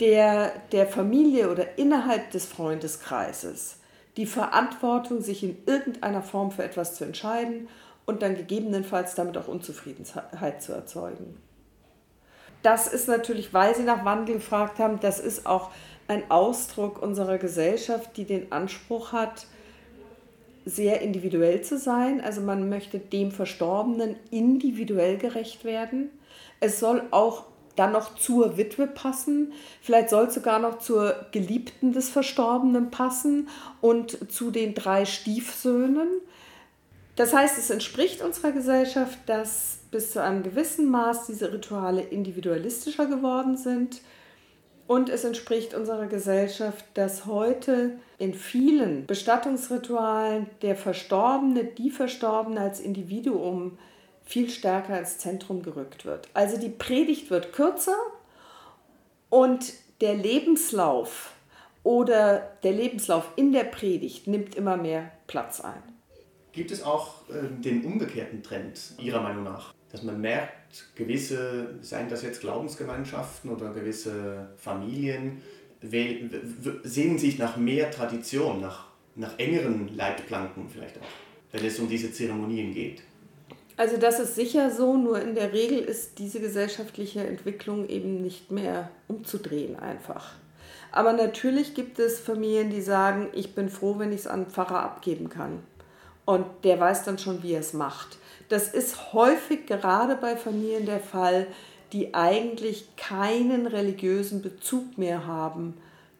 der, 0.00 0.52
der 0.72 0.86
Familie 0.86 1.50
oder 1.50 1.78
innerhalb 1.78 2.30
des 2.30 2.46
Freundeskreises 2.46 3.78
die 4.16 4.26
Verantwortung, 4.26 5.20
sich 5.20 5.44
in 5.44 5.56
irgendeiner 5.66 6.22
Form 6.22 6.50
für 6.50 6.64
etwas 6.64 6.96
zu 6.96 7.04
entscheiden 7.04 7.68
und 8.04 8.22
dann 8.22 8.36
gegebenenfalls 8.36 9.14
damit 9.14 9.38
auch 9.38 9.46
Unzufriedenheit 9.46 10.60
zu 10.60 10.72
erzeugen. 10.72 11.40
Das 12.62 12.88
ist 12.88 13.06
natürlich, 13.06 13.54
weil 13.54 13.76
Sie 13.76 13.84
nach 13.84 14.04
Wandel 14.04 14.34
gefragt 14.34 14.80
haben, 14.80 14.98
das 14.98 15.20
ist 15.20 15.46
auch 15.46 15.70
ein 16.08 16.28
Ausdruck 16.30 17.00
unserer 17.00 17.38
Gesellschaft, 17.38 18.16
die 18.16 18.24
den 18.24 18.50
Anspruch 18.50 19.12
hat, 19.12 19.46
sehr 20.64 21.00
individuell 21.00 21.62
zu 21.62 21.78
sein. 21.78 22.20
Also 22.20 22.40
man 22.40 22.68
möchte 22.68 22.98
dem 22.98 23.30
Verstorbenen 23.30 24.16
individuell 24.30 25.16
gerecht 25.16 25.64
werden. 25.64 26.10
Es 26.60 26.80
soll 26.80 27.02
auch 27.12 27.44
dann 27.78 27.92
noch 27.92 28.16
zur 28.16 28.56
Witwe 28.56 28.86
passen. 28.86 29.52
Vielleicht 29.80 30.10
soll 30.10 30.26
es 30.26 30.34
sogar 30.34 30.58
noch 30.58 30.78
zur 30.78 31.14
Geliebten 31.32 31.92
des 31.92 32.08
Verstorbenen 32.10 32.90
passen 32.90 33.48
und 33.80 34.32
zu 34.32 34.50
den 34.50 34.74
drei 34.74 35.04
Stiefsöhnen. 35.04 36.08
Das 37.16 37.34
heißt, 37.34 37.58
es 37.58 37.70
entspricht 37.70 38.22
unserer 38.22 38.52
Gesellschaft, 38.52 39.18
dass 39.26 39.80
bis 39.90 40.12
zu 40.12 40.22
einem 40.22 40.42
gewissen 40.42 40.88
Maß 40.88 41.26
diese 41.26 41.52
Rituale 41.52 42.02
individualistischer 42.02 43.06
geworden 43.06 43.56
sind. 43.56 44.00
Und 44.86 45.10
es 45.10 45.24
entspricht 45.24 45.74
unserer 45.74 46.06
Gesellschaft, 46.06 46.84
dass 46.94 47.26
heute 47.26 47.98
in 48.18 48.34
vielen 48.34 49.04
Bestattungsritualen 49.06 50.46
der 50.62 50.76
Verstorbene, 50.76 51.64
die 51.64 51.90
Verstorbene 51.90 52.60
als 52.60 52.80
Individuum 52.80 53.78
viel 54.28 54.50
stärker 54.50 54.98
ins 54.98 55.16
Zentrum 55.16 55.62
gerückt 55.62 56.04
wird. 56.04 56.28
Also 56.34 56.58
die 56.58 56.68
Predigt 56.68 57.30
wird 57.30 57.54
kürzer 57.54 57.96
und 59.30 59.72
der 60.02 60.14
Lebenslauf 60.14 61.32
oder 61.82 62.50
der 62.62 62.72
Lebenslauf 62.72 63.32
in 63.36 63.52
der 63.52 63.64
Predigt 63.64 64.26
nimmt 64.26 64.54
immer 64.54 64.76
mehr 64.76 65.10
Platz 65.26 65.62
ein. 65.62 65.82
Gibt 66.52 66.70
es 66.70 66.82
auch 66.82 67.26
äh, 67.30 67.62
den 67.62 67.84
umgekehrten 67.84 68.42
Trend 68.42 68.92
Ihrer 68.98 69.22
Meinung 69.22 69.44
nach, 69.44 69.72
dass 69.90 70.02
man 70.02 70.20
merkt, 70.20 70.94
gewisse, 70.94 71.78
seien 71.80 72.10
das 72.10 72.22
jetzt 72.22 72.42
Glaubensgemeinschaften 72.42 73.50
oder 73.50 73.72
gewisse 73.72 74.50
Familien, 74.58 75.40
sehnen 75.80 77.18
sich 77.18 77.38
nach 77.38 77.56
mehr 77.56 77.90
Tradition, 77.90 78.60
nach, 78.60 78.88
nach 79.14 79.38
engeren 79.38 79.88
Leitplanken 79.96 80.68
vielleicht 80.68 80.98
auch, 80.98 81.06
wenn 81.52 81.64
es 81.64 81.78
um 81.78 81.88
diese 81.88 82.12
Zeremonien 82.12 82.74
geht? 82.74 83.02
Also 83.78 83.96
das 83.96 84.18
ist 84.18 84.34
sicher 84.34 84.72
so, 84.72 84.96
nur 84.96 85.22
in 85.22 85.36
der 85.36 85.52
Regel 85.52 85.78
ist 85.78 86.18
diese 86.18 86.40
gesellschaftliche 86.40 87.24
Entwicklung 87.24 87.88
eben 87.88 88.20
nicht 88.20 88.50
mehr 88.50 88.90
umzudrehen 89.06 89.78
einfach. 89.78 90.32
Aber 90.90 91.12
natürlich 91.12 91.74
gibt 91.74 92.00
es 92.00 92.18
Familien, 92.18 92.70
die 92.70 92.80
sagen, 92.80 93.28
ich 93.34 93.54
bin 93.54 93.68
froh, 93.68 93.94
wenn 93.98 94.12
ich 94.12 94.22
es 94.22 94.26
an 94.26 94.46
Pfarrer 94.46 94.82
abgeben 94.82 95.28
kann. 95.28 95.60
Und 96.24 96.44
der 96.64 96.80
weiß 96.80 97.04
dann 97.04 97.18
schon, 97.18 97.44
wie 97.44 97.52
er 97.52 97.60
es 97.60 97.72
macht. 97.72 98.18
Das 98.48 98.66
ist 98.66 99.12
häufig 99.12 99.66
gerade 99.66 100.16
bei 100.16 100.34
Familien 100.34 100.84
der 100.84 101.00
Fall, 101.00 101.46
die 101.92 102.14
eigentlich 102.14 102.96
keinen 102.96 103.68
religiösen 103.68 104.42
Bezug 104.42 104.98
mehr 104.98 105.24
haben 105.24 105.74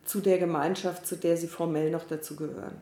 zu 0.04 0.20
der 0.20 0.38
Gemeinschaft, 0.38 1.08
zu 1.08 1.16
der 1.16 1.36
sie 1.36 1.48
formell 1.48 1.90
noch 1.90 2.06
dazugehören. 2.06 2.80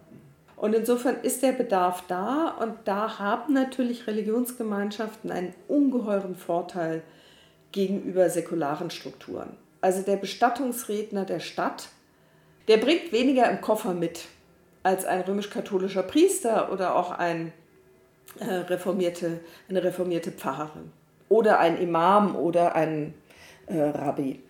Und 0.56 0.74
insofern 0.74 1.16
ist 1.22 1.42
der 1.42 1.52
Bedarf 1.52 2.04
da 2.08 2.56
und 2.60 2.74
da 2.86 3.18
haben 3.18 3.52
natürlich 3.52 4.06
Religionsgemeinschaften 4.06 5.30
einen 5.30 5.54
ungeheuren 5.68 6.34
Vorteil 6.34 7.02
gegenüber 7.72 8.30
säkularen 8.30 8.90
Strukturen. 8.90 9.56
Also 9.82 10.00
der 10.00 10.16
Bestattungsredner 10.16 11.26
der 11.26 11.40
Stadt, 11.40 11.90
der 12.68 12.78
bringt 12.78 13.12
weniger 13.12 13.50
im 13.50 13.60
Koffer 13.60 13.92
mit 13.92 14.24
als 14.82 15.04
ein 15.04 15.20
römisch-katholischer 15.20 16.02
Priester 16.02 16.72
oder 16.72 16.94
auch 16.94 17.10
ein, 17.10 17.52
äh, 18.38 18.44
reformierte, 18.44 19.40
eine 19.68 19.84
reformierte 19.84 20.30
Pfarrerin 20.30 20.90
oder 21.28 21.58
ein 21.58 21.78
Imam 21.78 22.34
oder 22.34 22.74
ein 22.74 23.14
äh, 23.66 23.78
Rabbi. 23.78 24.40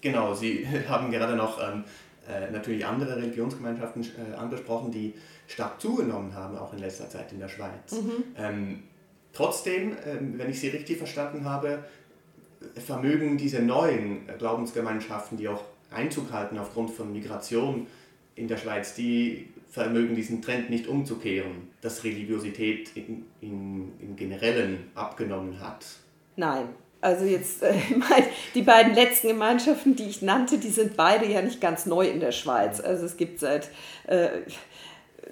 Genau, 0.00 0.34
Sie 0.34 0.66
haben 0.88 1.10
gerade 1.10 1.34
noch 1.34 1.62
ähm, 1.62 1.84
äh, 2.28 2.50
natürlich 2.50 2.84
andere 2.84 3.16
Religionsgemeinschaften 3.16 4.02
äh, 4.02 4.34
angesprochen, 4.34 4.90
die 4.90 5.14
stark 5.46 5.80
zugenommen 5.80 6.34
haben, 6.34 6.56
auch 6.56 6.72
in 6.72 6.80
letzter 6.80 7.08
Zeit 7.08 7.32
in 7.32 7.40
der 7.40 7.48
Schweiz. 7.48 7.92
Mhm. 7.92 8.24
Ähm, 8.36 8.82
trotzdem, 9.32 9.96
ähm, 10.04 10.34
wenn 10.36 10.50
ich 10.50 10.60
Sie 10.60 10.68
richtig 10.68 10.98
verstanden 10.98 11.44
habe, 11.44 11.84
vermögen 12.74 13.38
diese 13.38 13.62
neuen 13.62 14.26
Glaubensgemeinschaften, 14.38 15.38
die 15.38 15.48
auch 15.48 15.62
Einzug 15.90 16.32
halten 16.32 16.58
aufgrund 16.58 16.90
von 16.90 17.12
Migration 17.12 17.86
in 18.34 18.46
der 18.46 18.56
Schweiz, 18.56 18.94
die 18.94 19.48
vermögen 19.70 20.14
diesen 20.14 20.42
Trend 20.42 20.70
nicht 20.70 20.86
umzukehren, 20.86 21.68
dass 21.80 22.04
Religiosität 22.04 22.90
im 23.40 24.16
Generellen 24.16 24.90
abgenommen 24.94 25.60
hat. 25.60 25.84
Nein, 26.36 26.68
also 27.00 27.24
jetzt, 27.24 27.62
äh, 27.62 27.74
die 28.54 28.62
beiden 28.62 28.94
letzten 28.94 29.28
Gemeinschaften, 29.28 29.96
die 29.96 30.08
ich 30.08 30.22
nannte, 30.22 30.58
die 30.58 30.70
sind 30.70 30.96
beide 30.96 31.26
ja 31.26 31.42
nicht 31.42 31.60
ganz 31.60 31.86
neu 31.86 32.08
in 32.08 32.20
der 32.20 32.32
Schweiz. 32.32 32.80
Also 32.80 33.06
es 33.06 33.16
gibt 33.16 33.40
seit 33.40 33.70
äh, 34.06 34.28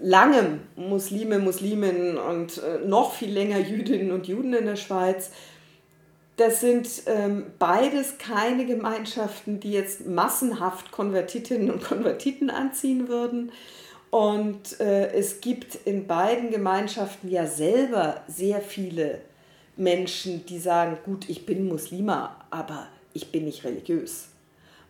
langem 0.01 0.61
Muslime, 0.77 1.39
Musliminnen 1.39 2.19
und 2.19 2.59
äh, 2.59 2.87
noch 2.87 3.15
viel 3.15 3.31
länger 3.31 3.59
Jüdinnen 3.59 4.13
und 4.13 4.29
Juden 4.29 4.55
in 4.55 4.67
der 4.67 4.77
Schweiz. 4.77 5.31
Das 6.37 6.61
sind 6.61 6.89
ähm, 7.07 7.47
beides 7.59 8.19
keine 8.19 8.67
Gemeinschaften, 8.67 9.59
die 9.59 9.73
jetzt 9.73 10.07
massenhaft 10.07 10.93
Konvertitinnen 10.93 11.71
und 11.71 11.83
Konvertiten 11.83 12.51
anziehen 12.51 13.09
würden. 13.09 13.53
Und 14.11 14.79
äh, 14.81 15.13
es 15.13 15.41
gibt 15.41 15.75
in 15.87 16.07
beiden 16.07 16.51
Gemeinschaften 16.51 17.31
ja 17.31 17.47
selber 17.47 18.23
sehr 18.29 18.61
viele 18.61 19.21
Menschen, 19.77 20.47
die 20.47 20.59
sagen, 20.59 20.99
gut, 21.05 21.29
ich 21.29 21.47
bin 21.47 21.69
Muslima, 21.69 22.45
aber 22.51 22.89
ich 23.13 23.31
bin 23.33 23.45
nicht 23.45 23.65
religiös. 23.65 24.29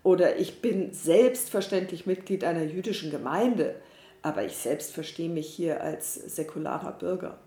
Oder 0.03 0.39
ich 0.39 0.63
bin 0.63 0.93
selbstverständlich 0.93 2.07
Mitglied 2.07 2.45
einer 2.45 2.63
jüdischen 2.63 3.11
Gemeinde, 3.11 3.75
aber 4.23 4.45
ich 4.45 4.57
selbst 4.57 4.93
verstehe 4.93 5.29
mich 5.29 5.49
hier 5.49 5.81
als 5.81 6.15
säkularer 6.15 6.93
Bürger. 6.93 7.39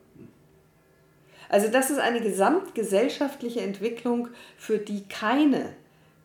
Also 1.49 1.67
das 1.67 1.89
ist 1.89 1.99
eine 1.99 2.21
gesamtgesellschaftliche 2.21 3.61
Entwicklung, 3.61 4.29
für 4.57 4.77
die 4.77 5.07
keine 5.07 5.73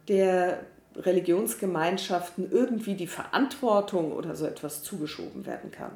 der 0.09 0.61
Religionsgemeinschaften 0.97 2.51
irgendwie 2.53 2.95
die 2.95 3.07
Verantwortung 3.07 4.13
oder 4.13 4.37
so 4.37 4.47
etwas 4.47 4.83
zugeschoben 4.83 5.47
werden 5.47 5.71
kann. 5.71 5.93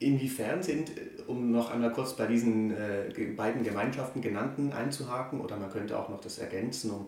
Inwiefern 0.00 0.62
sind, 0.62 0.92
um 1.26 1.50
noch 1.50 1.70
einmal 1.70 1.92
kurz 1.92 2.14
bei 2.14 2.26
diesen 2.26 2.70
äh, 2.70 3.10
beiden 3.36 3.64
Gemeinschaften 3.64 4.20
genannten 4.20 4.72
einzuhaken, 4.72 5.40
oder 5.40 5.56
man 5.56 5.72
könnte 5.72 5.98
auch 5.98 6.08
noch 6.08 6.20
das 6.20 6.38
ergänzen, 6.38 6.92
um 6.92 7.06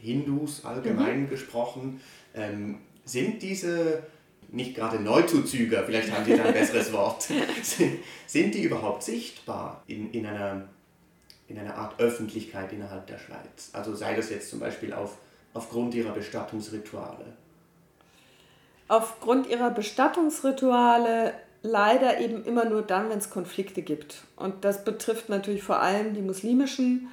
Hindus 0.00 0.64
allgemein 0.64 1.22
mhm. 1.22 1.28
gesprochen, 1.30 2.00
ähm, 2.34 2.78
sind 3.04 3.42
diese 3.42 4.02
nicht 4.48 4.74
gerade 4.74 5.00
Neuzuzüger, 5.00 5.84
vielleicht 5.84 6.12
haben 6.12 6.24
Sie 6.24 6.36
da 6.36 6.44
ein 6.44 6.52
besseres 6.52 6.92
Wort, 6.92 7.28
sind, 7.62 7.98
sind 8.26 8.54
die 8.54 8.62
überhaupt 8.62 9.02
sichtbar 9.02 9.82
in, 9.86 10.10
in, 10.12 10.26
einer, 10.26 10.68
in 11.48 11.58
einer 11.58 11.76
Art 11.76 12.00
Öffentlichkeit 12.00 12.72
innerhalb 12.72 13.06
der 13.06 13.18
Schweiz? 13.18 13.70
Also 13.72 13.94
sei 13.94 14.14
das 14.14 14.30
jetzt 14.30 14.50
zum 14.50 14.60
Beispiel 14.60 14.92
auf, 14.92 15.18
aufgrund 15.54 15.94
ihrer 15.94 16.12
Bestattungsrituale. 16.12 17.36
Aufgrund 18.88 19.48
ihrer 19.48 19.70
Bestattungsrituale 19.70 21.34
leider 21.62 22.20
eben 22.20 22.44
immer 22.44 22.64
nur 22.64 22.82
dann, 22.82 23.10
wenn 23.10 23.18
es 23.18 23.30
Konflikte 23.30 23.82
gibt. 23.82 24.22
Und 24.36 24.64
das 24.64 24.84
betrifft 24.84 25.28
natürlich 25.28 25.62
vor 25.62 25.80
allem 25.80 26.14
die 26.14 26.22
muslimischen 26.22 27.08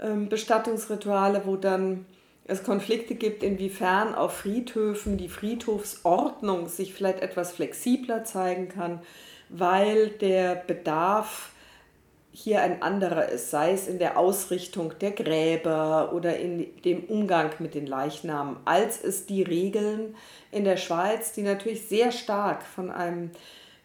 ähm, 0.00 0.28
Bestattungsrituale, 0.28 1.42
wo 1.44 1.56
dann 1.56 2.06
es 2.44 2.64
Konflikte 2.64 3.14
gibt, 3.14 3.42
inwiefern 3.42 4.14
auf 4.14 4.38
Friedhöfen 4.38 5.18
die 5.18 5.28
Friedhofsordnung 5.28 6.68
sich 6.68 6.94
vielleicht 6.94 7.20
etwas 7.20 7.52
flexibler 7.52 8.24
zeigen 8.24 8.68
kann, 8.68 9.00
weil 9.50 10.08
der 10.08 10.54
Bedarf 10.54 11.50
hier 12.32 12.62
ein 12.62 12.82
anderer 12.82 13.28
ist, 13.28 13.50
sei 13.50 13.72
es 13.72 13.88
in 13.88 13.98
der 13.98 14.16
Ausrichtung 14.16 14.92
der 15.00 15.10
Gräber 15.10 16.12
oder 16.14 16.38
in 16.38 16.66
dem 16.84 17.04
Umgang 17.04 17.50
mit 17.58 17.74
den 17.74 17.86
Leichnamen, 17.86 18.56
als 18.64 19.02
es 19.02 19.26
die 19.26 19.42
Regeln 19.42 20.14
in 20.52 20.64
der 20.64 20.76
Schweiz, 20.76 21.32
die 21.32 21.42
natürlich 21.42 21.88
sehr 21.88 22.12
stark 22.12 22.62
von 22.62 22.90
einem 22.90 23.30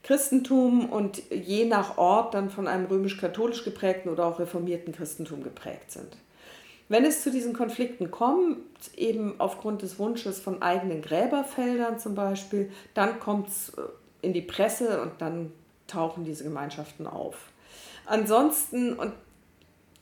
Christentum 0.03 0.89
und 0.89 1.21
je 1.31 1.65
nach 1.65 1.97
Ort 1.97 2.33
dann 2.33 2.49
von 2.49 2.67
einem 2.67 2.85
römisch-katholisch 2.85 3.63
geprägten 3.63 4.09
oder 4.09 4.25
auch 4.25 4.39
reformierten 4.39 4.93
Christentum 4.93 5.43
geprägt 5.43 5.91
sind. 5.91 6.17
Wenn 6.89 7.05
es 7.05 7.23
zu 7.23 7.31
diesen 7.31 7.53
Konflikten 7.53 8.11
kommt, 8.11 8.59
eben 8.97 9.39
aufgrund 9.39 9.81
des 9.81 9.97
Wunsches 9.99 10.39
von 10.39 10.61
eigenen 10.61 11.01
Gräberfeldern 11.01 11.97
zum 11.99 12.13
Beispiel, 12.13 12.69
dann 12.93 13.19
kommt 13.19 13.47
es 13.47 13.69
äh, 13.69 13.81
in 14.21 14.33
die 14.33 14.41
Presse 14.41 15.01
und 15.01 15.13
dann 15.19 15.51
tauchen 15.87 16.25
diese 16.25 16.43
Gemeinschaften 16.43 17.07
auf. 17.07 17.51
Ansonsten, 18.05 18.93
und 18.93 19.13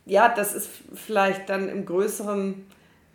ja, 0.05 0.29
das 0.29 0.53
ist 0.53 0.69
vielleicht 0.95 1.49
dann 1.49 1.69
im 1.69 1.85
Größeren 1.85 2.65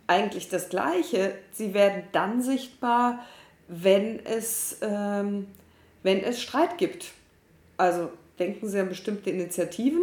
eigentlich 0.07 0.47
das 0.47 0.69
Gleiche, 0.69 1.33
sie 1.51 1.73
werden 1.73 2.03
dann 2.13 2.41
sichtbar, 2.41 3.19
wenn 3.67 4.25
es 4.25 4.77
ähm, 4.81 5.47
wenn 6.03 6.23
es 6.23 6.41
Streit 6.41 6.77
gibt. 6.77 7.11
Also 7.77 8.09
denken 8.39 8.67
Sie 8.67 8.79
an 8.79 8.89
bestimmte 8.89 9.29
Initiativen, 9.29 10.01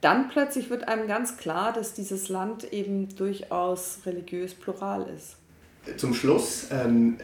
dann 0.00 0.28
plötzlich 0.28 0.70
wird 0.70 0.88
einem 0.88 1.08
ganz 1.08 1.36
klar, 1.36 1.72
dass 1.72 1.94
dieses 1.94 2.28
Land 2.28 2.72
eben 2.72 3.14
durchaus 3.16 4.00
religiös 4.06 4.54
plural 4.54 5.06
ist. 5.16 5.36
Zum 5.98 6.14
Schluss, 6.14 6.66
ähm, 6.70 7.16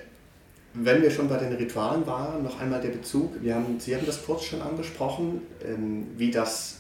wenn 0.75 1.03
wir 1.03 1.11
schon 1.11 1.29
bei 1.29 1.37
den 1.37 1.53
Ritualen 1.53 2.07
waren, 2.07 2.43
noch 2.43 2.61
einmal 2.61 2.81
der 2.81 2.91
Bezug. 2.91 3.43
Wir 3.43 3.55
haben, 3.57 3.79
Sie 3.79 3.95
haben 3.95 4.07
das 4.07 4.25
kurz 4.25 4.45
schon 4.45 4.63
angesprochen, 4.63 5.43
ähm, 5.65 6.07
wie 6.17 6.31
das 6.31 6.79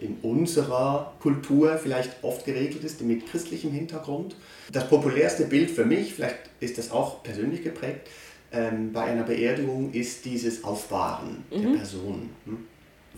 in 0.00 0.16
unserer 0.22 1.12
Kultur 1.20 1.78
vielleicht 1.78 2.22
oft 2.22 2.44
geregelt 2.44 2.82
ist, 2.82 3.00
mit 3.02 3.26
christlichem 3.26 3.70
Hintergrund. 3.70 4.34
Das 4.72 4.88
populärste 4.88 5.44
Bild 5.44 5.70
für 5.70 5.84
mich, 5.84 6.14
vielleicht 6.14 6.38
ist 6.60 6.78
das 6.78 6.90
auch 6.90 7.22
persönlich 7.22 7.62
geprägt, 7.62 8.08
ähm, 8.52 8.92
bei 8.92 9.02
einer 9.02 9.22
Beerdigung 9.22 9.92
ist 9.92 10.24
dieses 10.24 10.64
Aufbahren 10.64 11.44
mhm. 11.50 11.62
der 11.62 11.78
Person, 11.78 12.30
hm? 12.44 12.58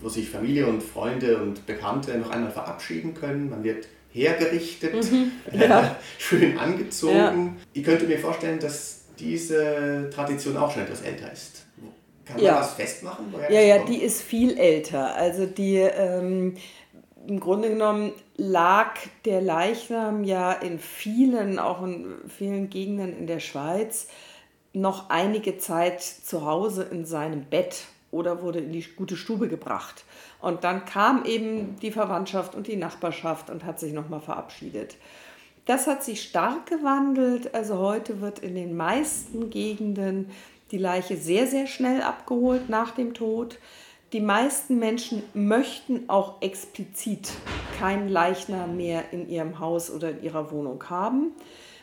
wo 0.01 0.09
sich 0.09 0.29
Familie 0.29 0.67
und 0.67 0.81
Freunde 0.81 1.37
und 1.41 1.65
Bekannte 1.65 2.17
noch 2.17 2.29
einmal 2.29 2.51
verabschieden 2.51 3.13
können. 3.13 3.49
Man 3.49 3.63
wird 3.63 3.87
hergerichtet, 4.11 5.11
mhm. 5.11 5.31
ja. 5.53 5.81
äh, 5.81 5.89
schön 6.17 6.57
angezogen. 6.57 7.15
Ja. 7.15 7.53
Ich 7.73 7.83
könnte 7.83 8.05
mir 8.05 8.17
vorstellen, 8.17 8.59
dass 8.59 9.05
diese 9.19 10.09
Tradition 10.13 10.57
auch 10.57 10.71
schon 10.71 10.83
etwas 10.83 11.01
älter 11.01 11.31
ist. 11.31 11.65
Kann 12.25 12.37
man 12.37 12.45
ja. 12.45 12.57
das 12.57 12.73
festmachen? 12.73 13.33
ja, 13.49 13.61
ja, 13.61 13.77
kommt? 13.77 13.89
die 13.89 14.01
ist 14.01 14.21
viel 14.21 14.57
älter. 14.57 15.15
Also 15.15 15.45
die 15.45 15.77
ähm, 15.77 16.55
im 17.27 17.39
Grunde 17.39 17.69
genommen 17.69 18.13
lag 18.37 18.95
der 19.25 19.41
Leichnam 19.41 20.23
ja 20.23 20.53
in 20.53 20.79
vielen, 20.79 21.59
auch 21.59 21.83
in 21.83 22.15
vielen 22.27 22.69
Gegenden 22.69 23.17
in 23.17 23.27
der 23.27 23.39
Schweiz, 23.39 24.07
noch 24.75 25.09
einige 25.09 25.57
Zeit 25.57 26.01
zu 26.01 26.45
Hause 26.45 26.83
in 26.83 27.05
seinem 27.05 27.45
Bett 27.45 27.85
oder 28.11 28.41
wurde 28.41 28.59
in 28.59 28.71
die 28.71 28.83
gute 28.83 29.17
Stube 29.17 29.47
gebracht. 29.47 30.05
Und 30.41 30.63
dann 30.63 30.85
kam 30.85 31.25
eben 31.25 31.77
die 31.81 31.91
Verwandtschaft 31.91 32.55
und 32.55 32.67
die 32.67 32.75
Nachbarschaft 32.75 33.49
und 33.49 33.63
hat 33.63 33.79
sich 33.79 33.93
nochmal 33.93 34.21
verabschiedet. 34.21 34.95
Das 35.65 35.87
hat 35.87 36.03
sich 36.03 36.21
stark 36.21 36.67
gewandelt. 36.67 37.53
Also 37.55 37.77
heute 37.77 38.21
wird 38.21 38.39
in 38.39 38.55
den 38.55 38.77
meisten 38.77 39.49
Gegenden 39.49 40.29
die 40.71 40.77
Leiche 40.77 41.17
sehr, 41.17 41.47
sehr 41.47 41.67
schnell 41.67 42.01
abgeholt 42.01 42.69
nach 42.69 42.91
dem 42.91 43.13
Tod. 43.13 43.57
Die 44.13 44.21
meisten 44.21 44.77
Menschen 44.77 45.23
möchten 45.33 46.09
auch 46.09 46.41
explizit 46.41 47.31
keinen 47.79 48.07
Leichnam 48.07 48.77
mehr 48.77 49.11
in 49.11 49.27
ihrem 49.27 49.59
Haus 49.59 49.89
oder 49.89 50.11
in 50.11 50.23
ihrer 50.23 50.51
Wohnung 50.51 50.83
haben 50.89 51.33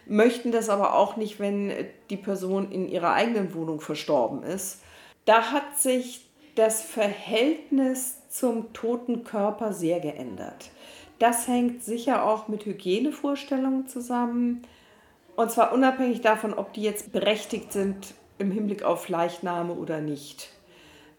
möchten 0.06 0.52
das 0.52 0.68
aber 0.68 0.94
auch 0.94 1.16
nicht, 1.16 1.38
wenn 1.40 1.72
die 2.10 2.16
Person 2.16 2.70
in 2.70 2.88
ihrer 2.88 3.12
eigenen 3.12 3.54
Wohnung 3.54 3.80
verstorben 3.80 4.42
ist. 4.42 4.82
Da 5.24 5.52
hat 5.52 5.78
sich 5.78 6.26
das 6.54 6.82
Verhältnis 6.82 8.16
zum 8.28 8.72
toten 8.72 9.24
Körper 9.24 9.72
sehr 9.72 10.00
geändert. 10.00 10.70
Das 11.18 11.46
hängt 11.46 11.84
sicher 11.84 12.24
auch 12.24 12.48
mit 12.48 12.66
Hygienevorstellungen 12.66 13.86
zusammen. 13.86 14.62
Und 15.36 15.50
zwar 15.50 15.72
unabhängig 15.72 16.20
davon, 16.20 16.52
ob 16.52 16.72
die 16.72 16.82
jetzt 16.82 17.12
berechtigt 17.12 17.72
sind 17.72 18.14
im 18.38 18.50
Hinblick 18.50 18.82
auf 18.82 19.08
Leichname 19.08 19.72
oder 19.74 20.00
nicht. 20.00 20.50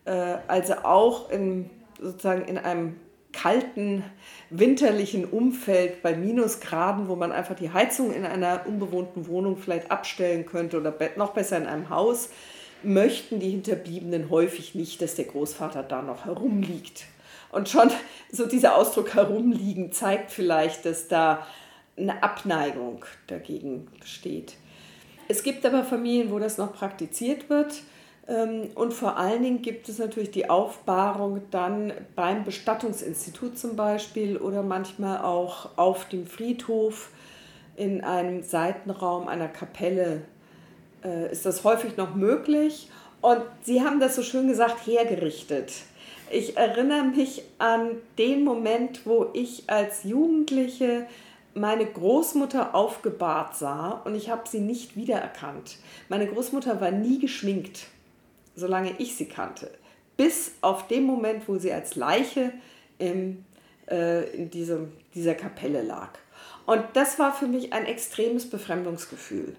Äh, 0.06 0.38
also 0.48 0.74
auch 0.84 1.30
in, 1.30 1.69
sozusagen 2.00 2.46
in 2.46 2.58
einem 2.58 3.00
kalten, 3.34 4.04
winterlichen 4.50 5.26
Umfeld 5.26 6.02
bei 6.02 6.15
Minusgraden, 6.15 7.08
wo 7.08 7.15
man 7.15 7.32
einfach 7.32 7.56
die 7.56 7.72
Heizung 7.72 8.13
in 8.13 8.26
einer 8.26 8.65
unbewohnten 8.65 9.28
Wohnung 9.28 9.58
vielleicht 9.58 9.91
abstellen 9.91 10.46
könnte 10.46 10.80
oder 10.80 10.93
noch 11.17 11.34
besser 11.34 11.58
in 11.58 11.65
einem 11.65 11.89
Haus, 11.89 12.30
möchten 12.84 13.39
die 13.39 13.50
Hinterbliebenen 13.50 14.30
häufig 14.30 14.76
nicht, 14.76 15.02
dass 15.02 15.15
der 15.15 15.26
Großvater 15.26 15.84
da 15.84 16.02
noch 16.02 16.26
herumliegt. 16.26 17.06
Und 17.52 17.69
schon 17.69 17.91
so 18.32 18.46
dieser 18.46 18.76
Ausdruck 18.76 19.13
herumliegen 19.13 19.91
zeigt 19.91 20.32
vielleicht, 20.32 20.86
dass 20.86 21.08
da 21.08 21.46
eine 21.98 22.24
Abneigung 22.24 23.06
dagegen 23.28 23.88
besteht. 24.00 24.56
Es 25.28 25.43
gibt 25.43 25.65
aber 25.65 25.84
Familien, 25.84 26.32
wo 26.32 26.39
das 26.39 26.58
noch 26.58 26.74
praktiziert 26.74 27.50
wird. 27.50 27.84
Ähm, 28.27 28.69
und 28.75 28.93
vor 28.93 29.17
allen 29.17 29.43
Dingen 29.43 29.62
gibt 29.62 29.89
es 29.89 29.99
natürlich 29.99 30.31
die 30.31 30.49
Aufbahrung 30.49 31.41
dann 31.51 31.93
beim 32.15 32.43
Bestattungsinstitut 32.43 33.57
zum 33.57 33.75
Beispiel 33.75 34.38
oder 34.38 34.63
manchmal 34.63 35.19
auch 35.23 35.77
auf 35.77 36.07
dem 36.07 36.25
Friedhof 36.25 37.09
in 37.75 38.03
einem 38.03 38.43
Seitenraum 38.43 39.27
einer 39.27 39.47
Kapelle 39.47 40.21
äh, 41.03 41.31
ist 41.31 41.45
das 41.45 41.63
häufig 41.63 41.97
noch 41.97 42.15
möglich. 42.15 42.89
Und 43.21 43.41
Sie 43.63 43.81
haben 43.81 43.99
das 43.99 44.15
so 44.15 44.21
schön 44.21 44.47
gesagt, 44.47 44.86
hergerichtet. 44.86 45.71
Ich 46.29 46.57
erinnere 46.57 47.03
mich 47.03 47.43
an 47.57 47.91
den 48.17 48.43
Moment, 48.43 49.05
wo 49.05 49.27
ich 49.33 49.69
als 49.69 50.03
Jugendliche 50.03 51.05
meine 51.53 51.86
Großmutter 51.86 52.73
aufgebahrt 52.73 53.55
sah 53.55 54.01
und 54.05 54.15
ich 54.15 54.29
habe 54.29 54.49
sie 54.49 54.59
nicht 54.59 54.95
wiedererkannt. 54.95 55.77
Meine 56.09 56.27
Großmutter 56.27 56.81
war 56.81 56.91
nie 56.91 57.19
geschminkt, 57.19 57.86
solange 58.55 58.95
ich 58.99 59.15
sie 59.15 59.27
kannte. 59.27 59.71
Bis 60.17 60.53
auf 60.61 60.87
den 60.87 61.03
Moment, 61.03 61.47
wo 61.47 61.57
sie 61.57 61.71
als 61.71 61.95
Leiche 61.95 62.53
im, 62.99 63.45
äh, 63.89 64.29
in 64.35 64.49
diesem, 64.49 64.93
dieser 65.15 65.35
Kapelle 65.35 65.81
lag. 65.81 66.09
Und 66.65 66.83
das 66.93 67.19
war 67.19 67.33
für 67.33 67.47
mich 67.47 67.73
ein 67.73 67.85
extremes 67.85 68.49
Befremdungsgefühl. 68.49 69.55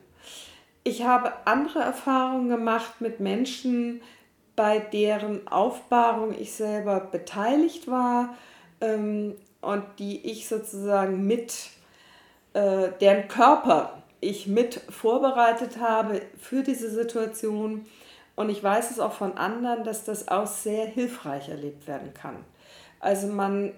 Ich 0.84 1.04
habe 1.04 1.32
andere 1.46 1.80
Erfahrungen 1.80 2.48
gemacht 2.48 3.00
mit 3.00 3.20
Menschen, 3.20 4.00
bei 4.56 4.78
deren 4.78 5.48
Aufbahrung 5.48 6.34
ich 6.38 6.52
selber 6.52 7.00
beteiligt 7.00 7.88
war 7.88 8.36
ähm, 8.80 9.34
und 9.60 9.82
die 9.98 10.30
ich 10.30 10.46
sozusagen 10.46 11.26
mit 11.26 11.70
äh, 12.52 12.90
deren 13.00 13.28
Körper 13.28 14.02
ich 14.20 14.46
mit 14.46 14.80
vorbereitet 14.88 15.78
habe 15.78 16.22
für 16.38 16.62
diese 16.62 16.90
Situation. 16.90 17.86
Und 18.36 18.50
ich 18.50 18.62
weiß 18.62 18.90
es 18.90 18.98
auch 18.98 19.12
von 19.12 19.36
anderen, 19.36 19.84
dass 19.84 20.04
das 20.04 20.28
auch 20.28 20.46
sehr 20.46 20.86
hilfreich 20.86 21.48
erlebt 21.48 21.86
werden 21.86 22.12
kann. 22.14 22.36
Also 23.00 23.28
man 23.28 23.72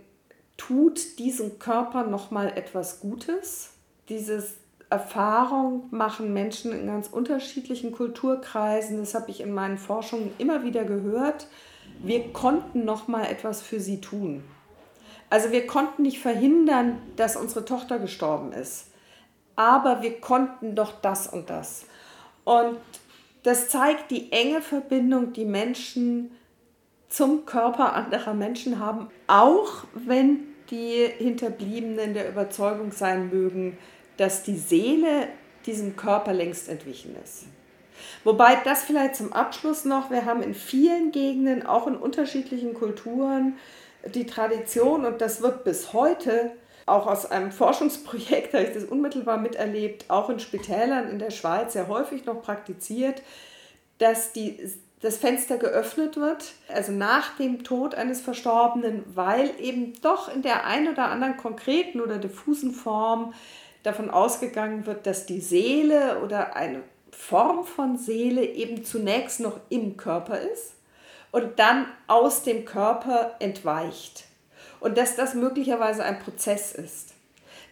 tut 0.57 1.19
diesem 1.19 1.59
Körper 1.59 2.05
nochmal 2.05 2.53
etwas 2.57 3.01
Gutes. 3.01 3.71
Diese 4.09 4.45
Erfahrung 4.89 5.89
machen 5.91 6.33
Menschen 6.33 6.73
in 6.73 6.87
ganz 6.87 7.09
unterschiedlichen 7.09 7.93
Kulturkreisen. 7.93 8.99
Das 8.99 9.15
habe 9.15 9.31
ich 9.31 9.41
in 9.41 9.53
meinen 9.53 9.79
Forschungen 9.79 10.33
immer 10.39 10.63
wieder 10.63 10.85
gehört. 10.85 11.49
Wir 12.03 12.33
konnten 12.33 12.85
nochmal 12.85 13.27
etwas 13.27 13.63
für 13.63 13.81
sie 13.81 14.01
tun. 14.01 14.45
Also 15.29 15.51
wir 15.51 15.67
konnten 15.67 16.03
nicht 16.03 16.21
verhindern, 16.21 17.01
dass 17.17 17.37
unsere 17.37 17.65
Tochter 17.65 17.99
gestorben 17.99 18.53
ist. 18.53 18.87
Aber 19.57 20.03
wir 20.03 20.21
konnten 20.21 20.77
doch 20.77 21.01
das 21.01 21.27
und 21.27 21.51
das. 21.51 21.87
Und 22.45 22.79
das 23.47 23.69
zeigt 23.69 24.11
die 24.11 24.33
enge 24.33 24.61
Verbindung, 24.61 25.33
die 25.33 25.45
Menschen 25.45 26.33
zum 27.09 27.47
Körper 27.47 27.93
anderer 27.93 28.35
Menschen 28.35 28.81
haben, 28.81 29.09
auch 29.29 29.85
wenn 29.95 30.41
die 30.73 31.07
Hinterbliebenen 31.19 32.13
der 32.13 32.29
Überzeugung 32.29 32.91
sein 32.91 33.31
mögen, 33.31 33.79
dass 34.17 34.43
die 34.43 34.57
Seele 34.57 35.29
diesem 35.65 35.95
Körper 35.95 36.33
längst 36.33 36.69
entwichen 36.69 37.15
ist. 37.23 37.45
Wobei 38.25 38.57
das 38.65 38.83
vielleicht 38.83 39.15
zum 39.15 39.33
Abschluss 39.33 39.85
noch, 39.85 40.11
wir 40.11 40.25
haben 40.25 40.43
in 40.43 40.55
vielen 40.55 41.13
Gegenden, 41.13 41.65
auch 41.65 41.87
in 41.87 41.95
unterschiedlichen 41.95 42.75
Kulturen, 42.75 43.59
die 44.13 44.27
Tradition, 44.27 45.05
und 45.05 45.21
das 45.21 45.41
wird 45.41 45.63
bis 45.63 45.93
heute 45.93 46.51
auch 46.87 47.07
aus 47.07 47.31
einem 47.31 47.53
Forschungsprojekt, 47.53 48.53
habe 48.55 48.65
ich 48.65 48.73
das 48.73 48.85
unmittelbar 48.85 49.39
miterlebt, 49.39 50.07
auch 50.09 50.31
in 50.31 50.41
Spitälern 50.41 51.11
in 51.11 51.19
der 51.19 51.31
Schweiz 51.31 51.75
sehr 51.75 51.89
häufig 51.89 52.25
noch 52.25 52.41
praktiziert, 52.41 53.23
dass 53.99 54.33
die, 54.33 54.59
das 55.01 55.19
Fenster 55.19 55.59
geöffnet 55.59 56.17
wird, 56.17 56.53
also 56.69 56.93
nach 56.93 57.37
dem 57.37 57.65
Tod 57.65 57.95
eines 57.95 58.21
Verstorbenen, 58.21 59.05
weil 59.15 59.51
eben 59.61 59.95
doch 60.01 60.35
in 60.35 60.43
der 60.43 60.65
einen 60.65 60.89
oder 60.89 61.09
anderen 61.09 61.37
konkreten 61.37 62.01
oder 62.01 62.19
diffusen 62.19 62.73
Form 62.73 63.35
davon 63.83 64.11
ausgegangen 64.11 64.87
wird, 64.87 65.07
dass 65.07 65.27
die 65.27 65.41
Seele 65.41 66.21
oder 66.23 66.57
eine 66.57 66.83
Form 67.11 67.65
von 67.65 67.97
Seele 67.97 68.45
eben 68.45 68.85
zunächst 68.85 69.41
noch 69.41 69.59
im 69.69 69.97
Körper 69.97 70.39
ist 70.39 70.75
und 71.31 71.59
dann 71.59 71.87
aus 72.07 72.43
dem 72.43 72.65
Körper 72.65 73.37
entweicht. 73.39 74.25
Und 74.81 74.99
dass 74.99 75.17
das 75.17 75.35
möglicherweise 75.35 76.05
ein 76.05 76.19
Prozess 76.19 76.73
ist. 76.73 77.15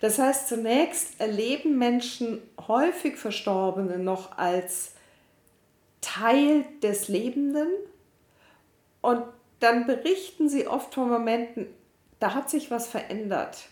Das 0.01 0.19
heißt, 0.19 0.49
zunächst 0.49 1.21
erleben 1.21 1.79
Menschen 1.79 2.43
häufig 2.67 3.17
Verstorbene 3.17 3.99
noch 3.99 4.37
als 4.37 4.93
Teil 6.01 6.65
des 6.83 7.09
Lebenden 7.09 7.69
und 9.01 9.23
dann 9.61 9.87
berichten 9.87 10.49
sie 10.49 10.67
oft 10.67 10.95
von 10.95 11.09
Momenten, 11.09 11.67
da 12.21 12.35
hat 12.35 12.51
sich 12.51 12.71
was 12.71 12.87
verändert. 12.87 13.67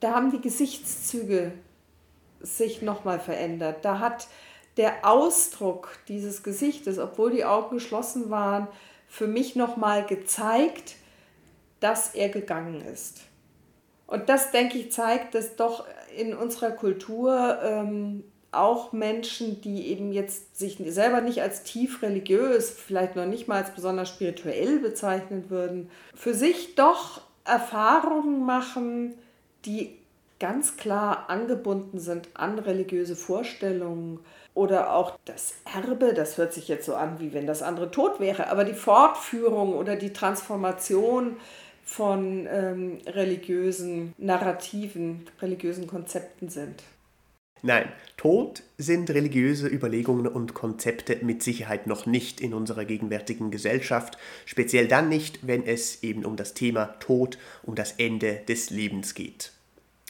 Da 0.00 0.14
haben 0.14 0.30
die 0.30 0.40
Gesichtszüge 0.40 1.52
sich 2.40 2.82
nochmal 2.82 3.18
verändert. 3.18 3.84
Da 3.84 3.98
hat 3.98 4.28
der 4.76 5.06
Ausdruck 5.06 5.98
dieses 6.08 6.42
Gesichtes, 6.42 6.98
obwohl 6.98 7.30
die 7.30 7.44
Augen 7.44 7.76
geschlossen 7.76 8.30
waren, 8.30 8.68
für 9.08 9.26
mich 9.26 9.56
nochmal 9.56 10.04
gezeigt, 10.04 10.96
dass 11.80 12.14
er 12.14 12.28
gegangen 12.28 12.80
ist. 12.80 13.22
Und 14.06 14.28
das, 14.28 14.50
denke 14.50 14.78
ich, 14.78 14.92
zeigt, 14.92 15.34
dass 15.34 15.56
doch 15.56 15.84
in 16.16 16.34
unserer 16.34 16.70
Kultur 16.70 17.58
ähm, 17.62 18.24
auch 18.52 18.92
Menschen, 18.92 19.60
die 19.60 19.88
eben 19.88 20.12
jetzt 20.12 20.58
sich 20.58 20.78
selber 20.86 21.20
nicht 21.20 21.42
als 21.42 21.64
tief 21.64 22.02
religiös, 22.02 22.70
vielleicht 22.70 23.16
noch 23.16 23.26
nicht 23.26 23.48
mal 23.48 23.62
als 23.62 23.74
besonders 23.74 24.08
spirituell 24.08 24.78
bezeichnen 24.78 25.50
würden, 25.50 25.90
für 26.14 26.34
sich 26.34 26.74
doch 26.74 27.20
Erfahrungen 27.44 28.44
machen, 28.46 29.14
die 29.64 29.96
ganz 30.38 30.76
klar 30.76 31.28
angebunden 31.28 31.98
sind 31.98 32.28
an 32.34 32.58
religiöse 32.58 33.16
Vorstellungen, 33.16 34.20
oder 34.56 34.94
auch 34.94 35.12
das 35.26 35.52
Erbe, 35.70 36.14
das 36.14 36.38
hört 36.38 36.54
sich 36.54 36.66
jetzt 36.66 36.86
so 36.86 36.94
an, 36.94 37.20
wie 37.20 37.34
wenn 37.34 37.46
das 37.46 37.62
andere 37.62 37.90
tot 37.90 38.20
wäre, 38.20 38.48
aber 38.48 38.64
die 38.64 38.72
Fortführung 38.72 39.74
oder 39.74 39.96
die 39.96 40.14
Transformation 40.14 41.36
von 41.86 42.48
ähm, 42.50 42.98
religiösen 43.06 44.12
Narrativen, 44.18 45.24
religiösen 45.40 45.86
Konzepten 45.86 46.50
sind. 46.50 46.82
Nein, 47.62 47.88
Tod 48.16 48.64
sind 48.76 49.08
religiöse 49.10 49.68
Überlegungen 49.68 50.26
und 50.26 50.52
Konzepte 50.52 51.24
mit 51.24 51.42
Sicherheit 51.42 51.86
noch 51.86 52.04
nicht 52.04 52.40
in 52.40 52.52
unserer 52.52 52.84
gegenwärtigen 52.84 53.50
Gesellschaft, 53.50 54.18
speziell 54.44 54.88
dann 54.88 55.08
nicht, 55.08 55.46
wenn 55.46 55.64
es 55.64 56.02
eben 56.02 56.26
um 56.26 56.36
das 56.36 56.52
Thema 56.52 56.96
Tod, 56.98 57.38
um 57.62 57.74
das 57.74 57.92
Ende 57.92 58.42
des 58.46 58.70
Lebens 58.70 59.14
geht. 59.14 59.52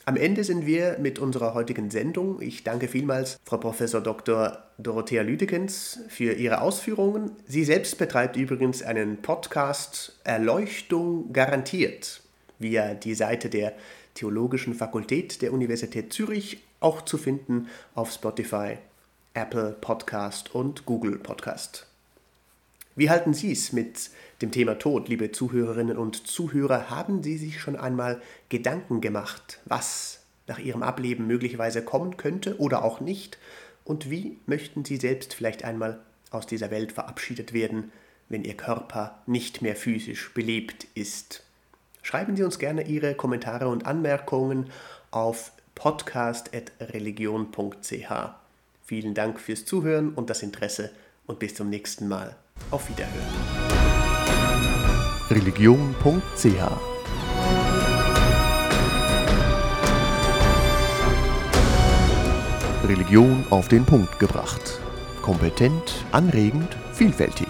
Am 0.09 0.17
Ende 0.17 0.45
sind 0.45 0.67
wir 0.67 0.99
mit 1.01 1.19
unserer 1.19 1.53
heutigen 1.53 1.91
Sendung. 1.91 2.41
Ich 2.41 2.63
danke 2.63 2.87
vielmals 2.87 3.41
Frau 3.45 3.57
Prof. 3.57 3.79
Dr. 4.05 4.63
Dorothea 4.79 5.23
Lüdekens 5.23 5.99
für 6.07 6.33
ihre 6.35 6.61
Ausführungen. 6.61 7.33
Sie 7.49 7.65
selbst 7.65 7.99
betreibt 7.99 8.37
übrigens 8.37 8.85
einen 8.85 9.21
Podcast 9.21 10.17
Erleuchtung 10.23 11.33
garantiert 11.33 12.21
via 12.61 12.95
die 12.95 13.17
Seite 13.17 13.51
der 13.51 13.73
Theologischen 14.15 14.75
Fakultät 14.75 15.43
der 15.43 15.53
Universität 15.53 16.13
Zürich, 16.13 16.63
auch 16.79 17.03
zu 17.03 17.19
finden 17.19 17.67
auf 17.97 18.13
Spotify, 18.13 18.79
Apple 19.35 19.77
Podcast 19.81 20.55
und 20.55 20.87
Google 20.87 21.19
Podcast. 21.19 21.89
Wie 22.95 23.11
halten 23.11 23.35
Sie 23.35 23.51
es 23.51 23.73
mit 23.73 24.11
dem 24.43 24.51
Thema 24.51 24.79
Tod, 24.79 25.09
liebe 25.09 25.33
Zuhörerinnen 25.33 25.97
und 25.97 26.27
Zuhörer? 26.27 26.91
Haben 26.91 27.23
Sie 27.23 27.39
sich 27.39 27.61
schon 27.61 27.77
einmal 27.77 28.21
Gedanken 28.49 29.01
gemacht, 29.01 29.61
was 29.65 30.21
nach 30.47 30.59
Ihrem 30.59 30.83
Ableben 30.83 31.27
möglicherweise 31.27 31.83
kommen 31.83 32.17
könnte 32.17 32.59
oder 32.59 32.85
auch 32.85 33.01
nicht? 33.01 33.39
Und 33.85 34.11
wie 34.11 34.39
möchten 34.47 34.85
Sie 34.85 34.97
selbst 34.97 35.35
vielleicht 35.35 35.65
einmal 35.65 36.01
aus 36.31 36.47
dieser 36.47 36.71
Welt 36.71 36.93
verabschiedet 36.93 37.53
werden, 37.53 37.93
wenn 38.29 38.45
Ihr 38.45 38.57
Körper 38.57 39.23
nicht 39.27 39.63
mehr 39.63 39.77
physisch 39.77 40.33
belebt 40.35 40.87
ist? 40.95 41.43
Schreiben 42.03 42.37
Sie 42.37 42.45
uns 42.45 42.59
gerne 42.59 42.87
Ihre 42.87 43.15
Kommentare 43.15 43.69
und 43.69 43.87
Anmerkungen 43.87 44.71
auf 45.11 45.53
podcast.religion.ch. 45.75 48.13
Vielen 48.85 49.15
Dank 49.15 49.41
fürs 49.41 49.65
Zuhören 49.65 50.15
und 50.15 50.31
das 50.31 50.43
Interesse 50.43 50.93
und 51.27 51.41
bis 51.41 51.55
zum 51.55 51.69
nächsten 51.69 52.07
Mal. 52.07 52.37
Auf 52.71 52.89
Wiederhören 52.89 53.66
religion.ch 55.31 56.97
Religion 62.87 63.45
auf 63.51 63.67
den 63.69 63.85
Punkt 63.85 64.19
gebracht. 64.21 64.81
Kompetent, 65.23 66.05
anregend, 66.13 66.77
vielfältig. 66.93 67.49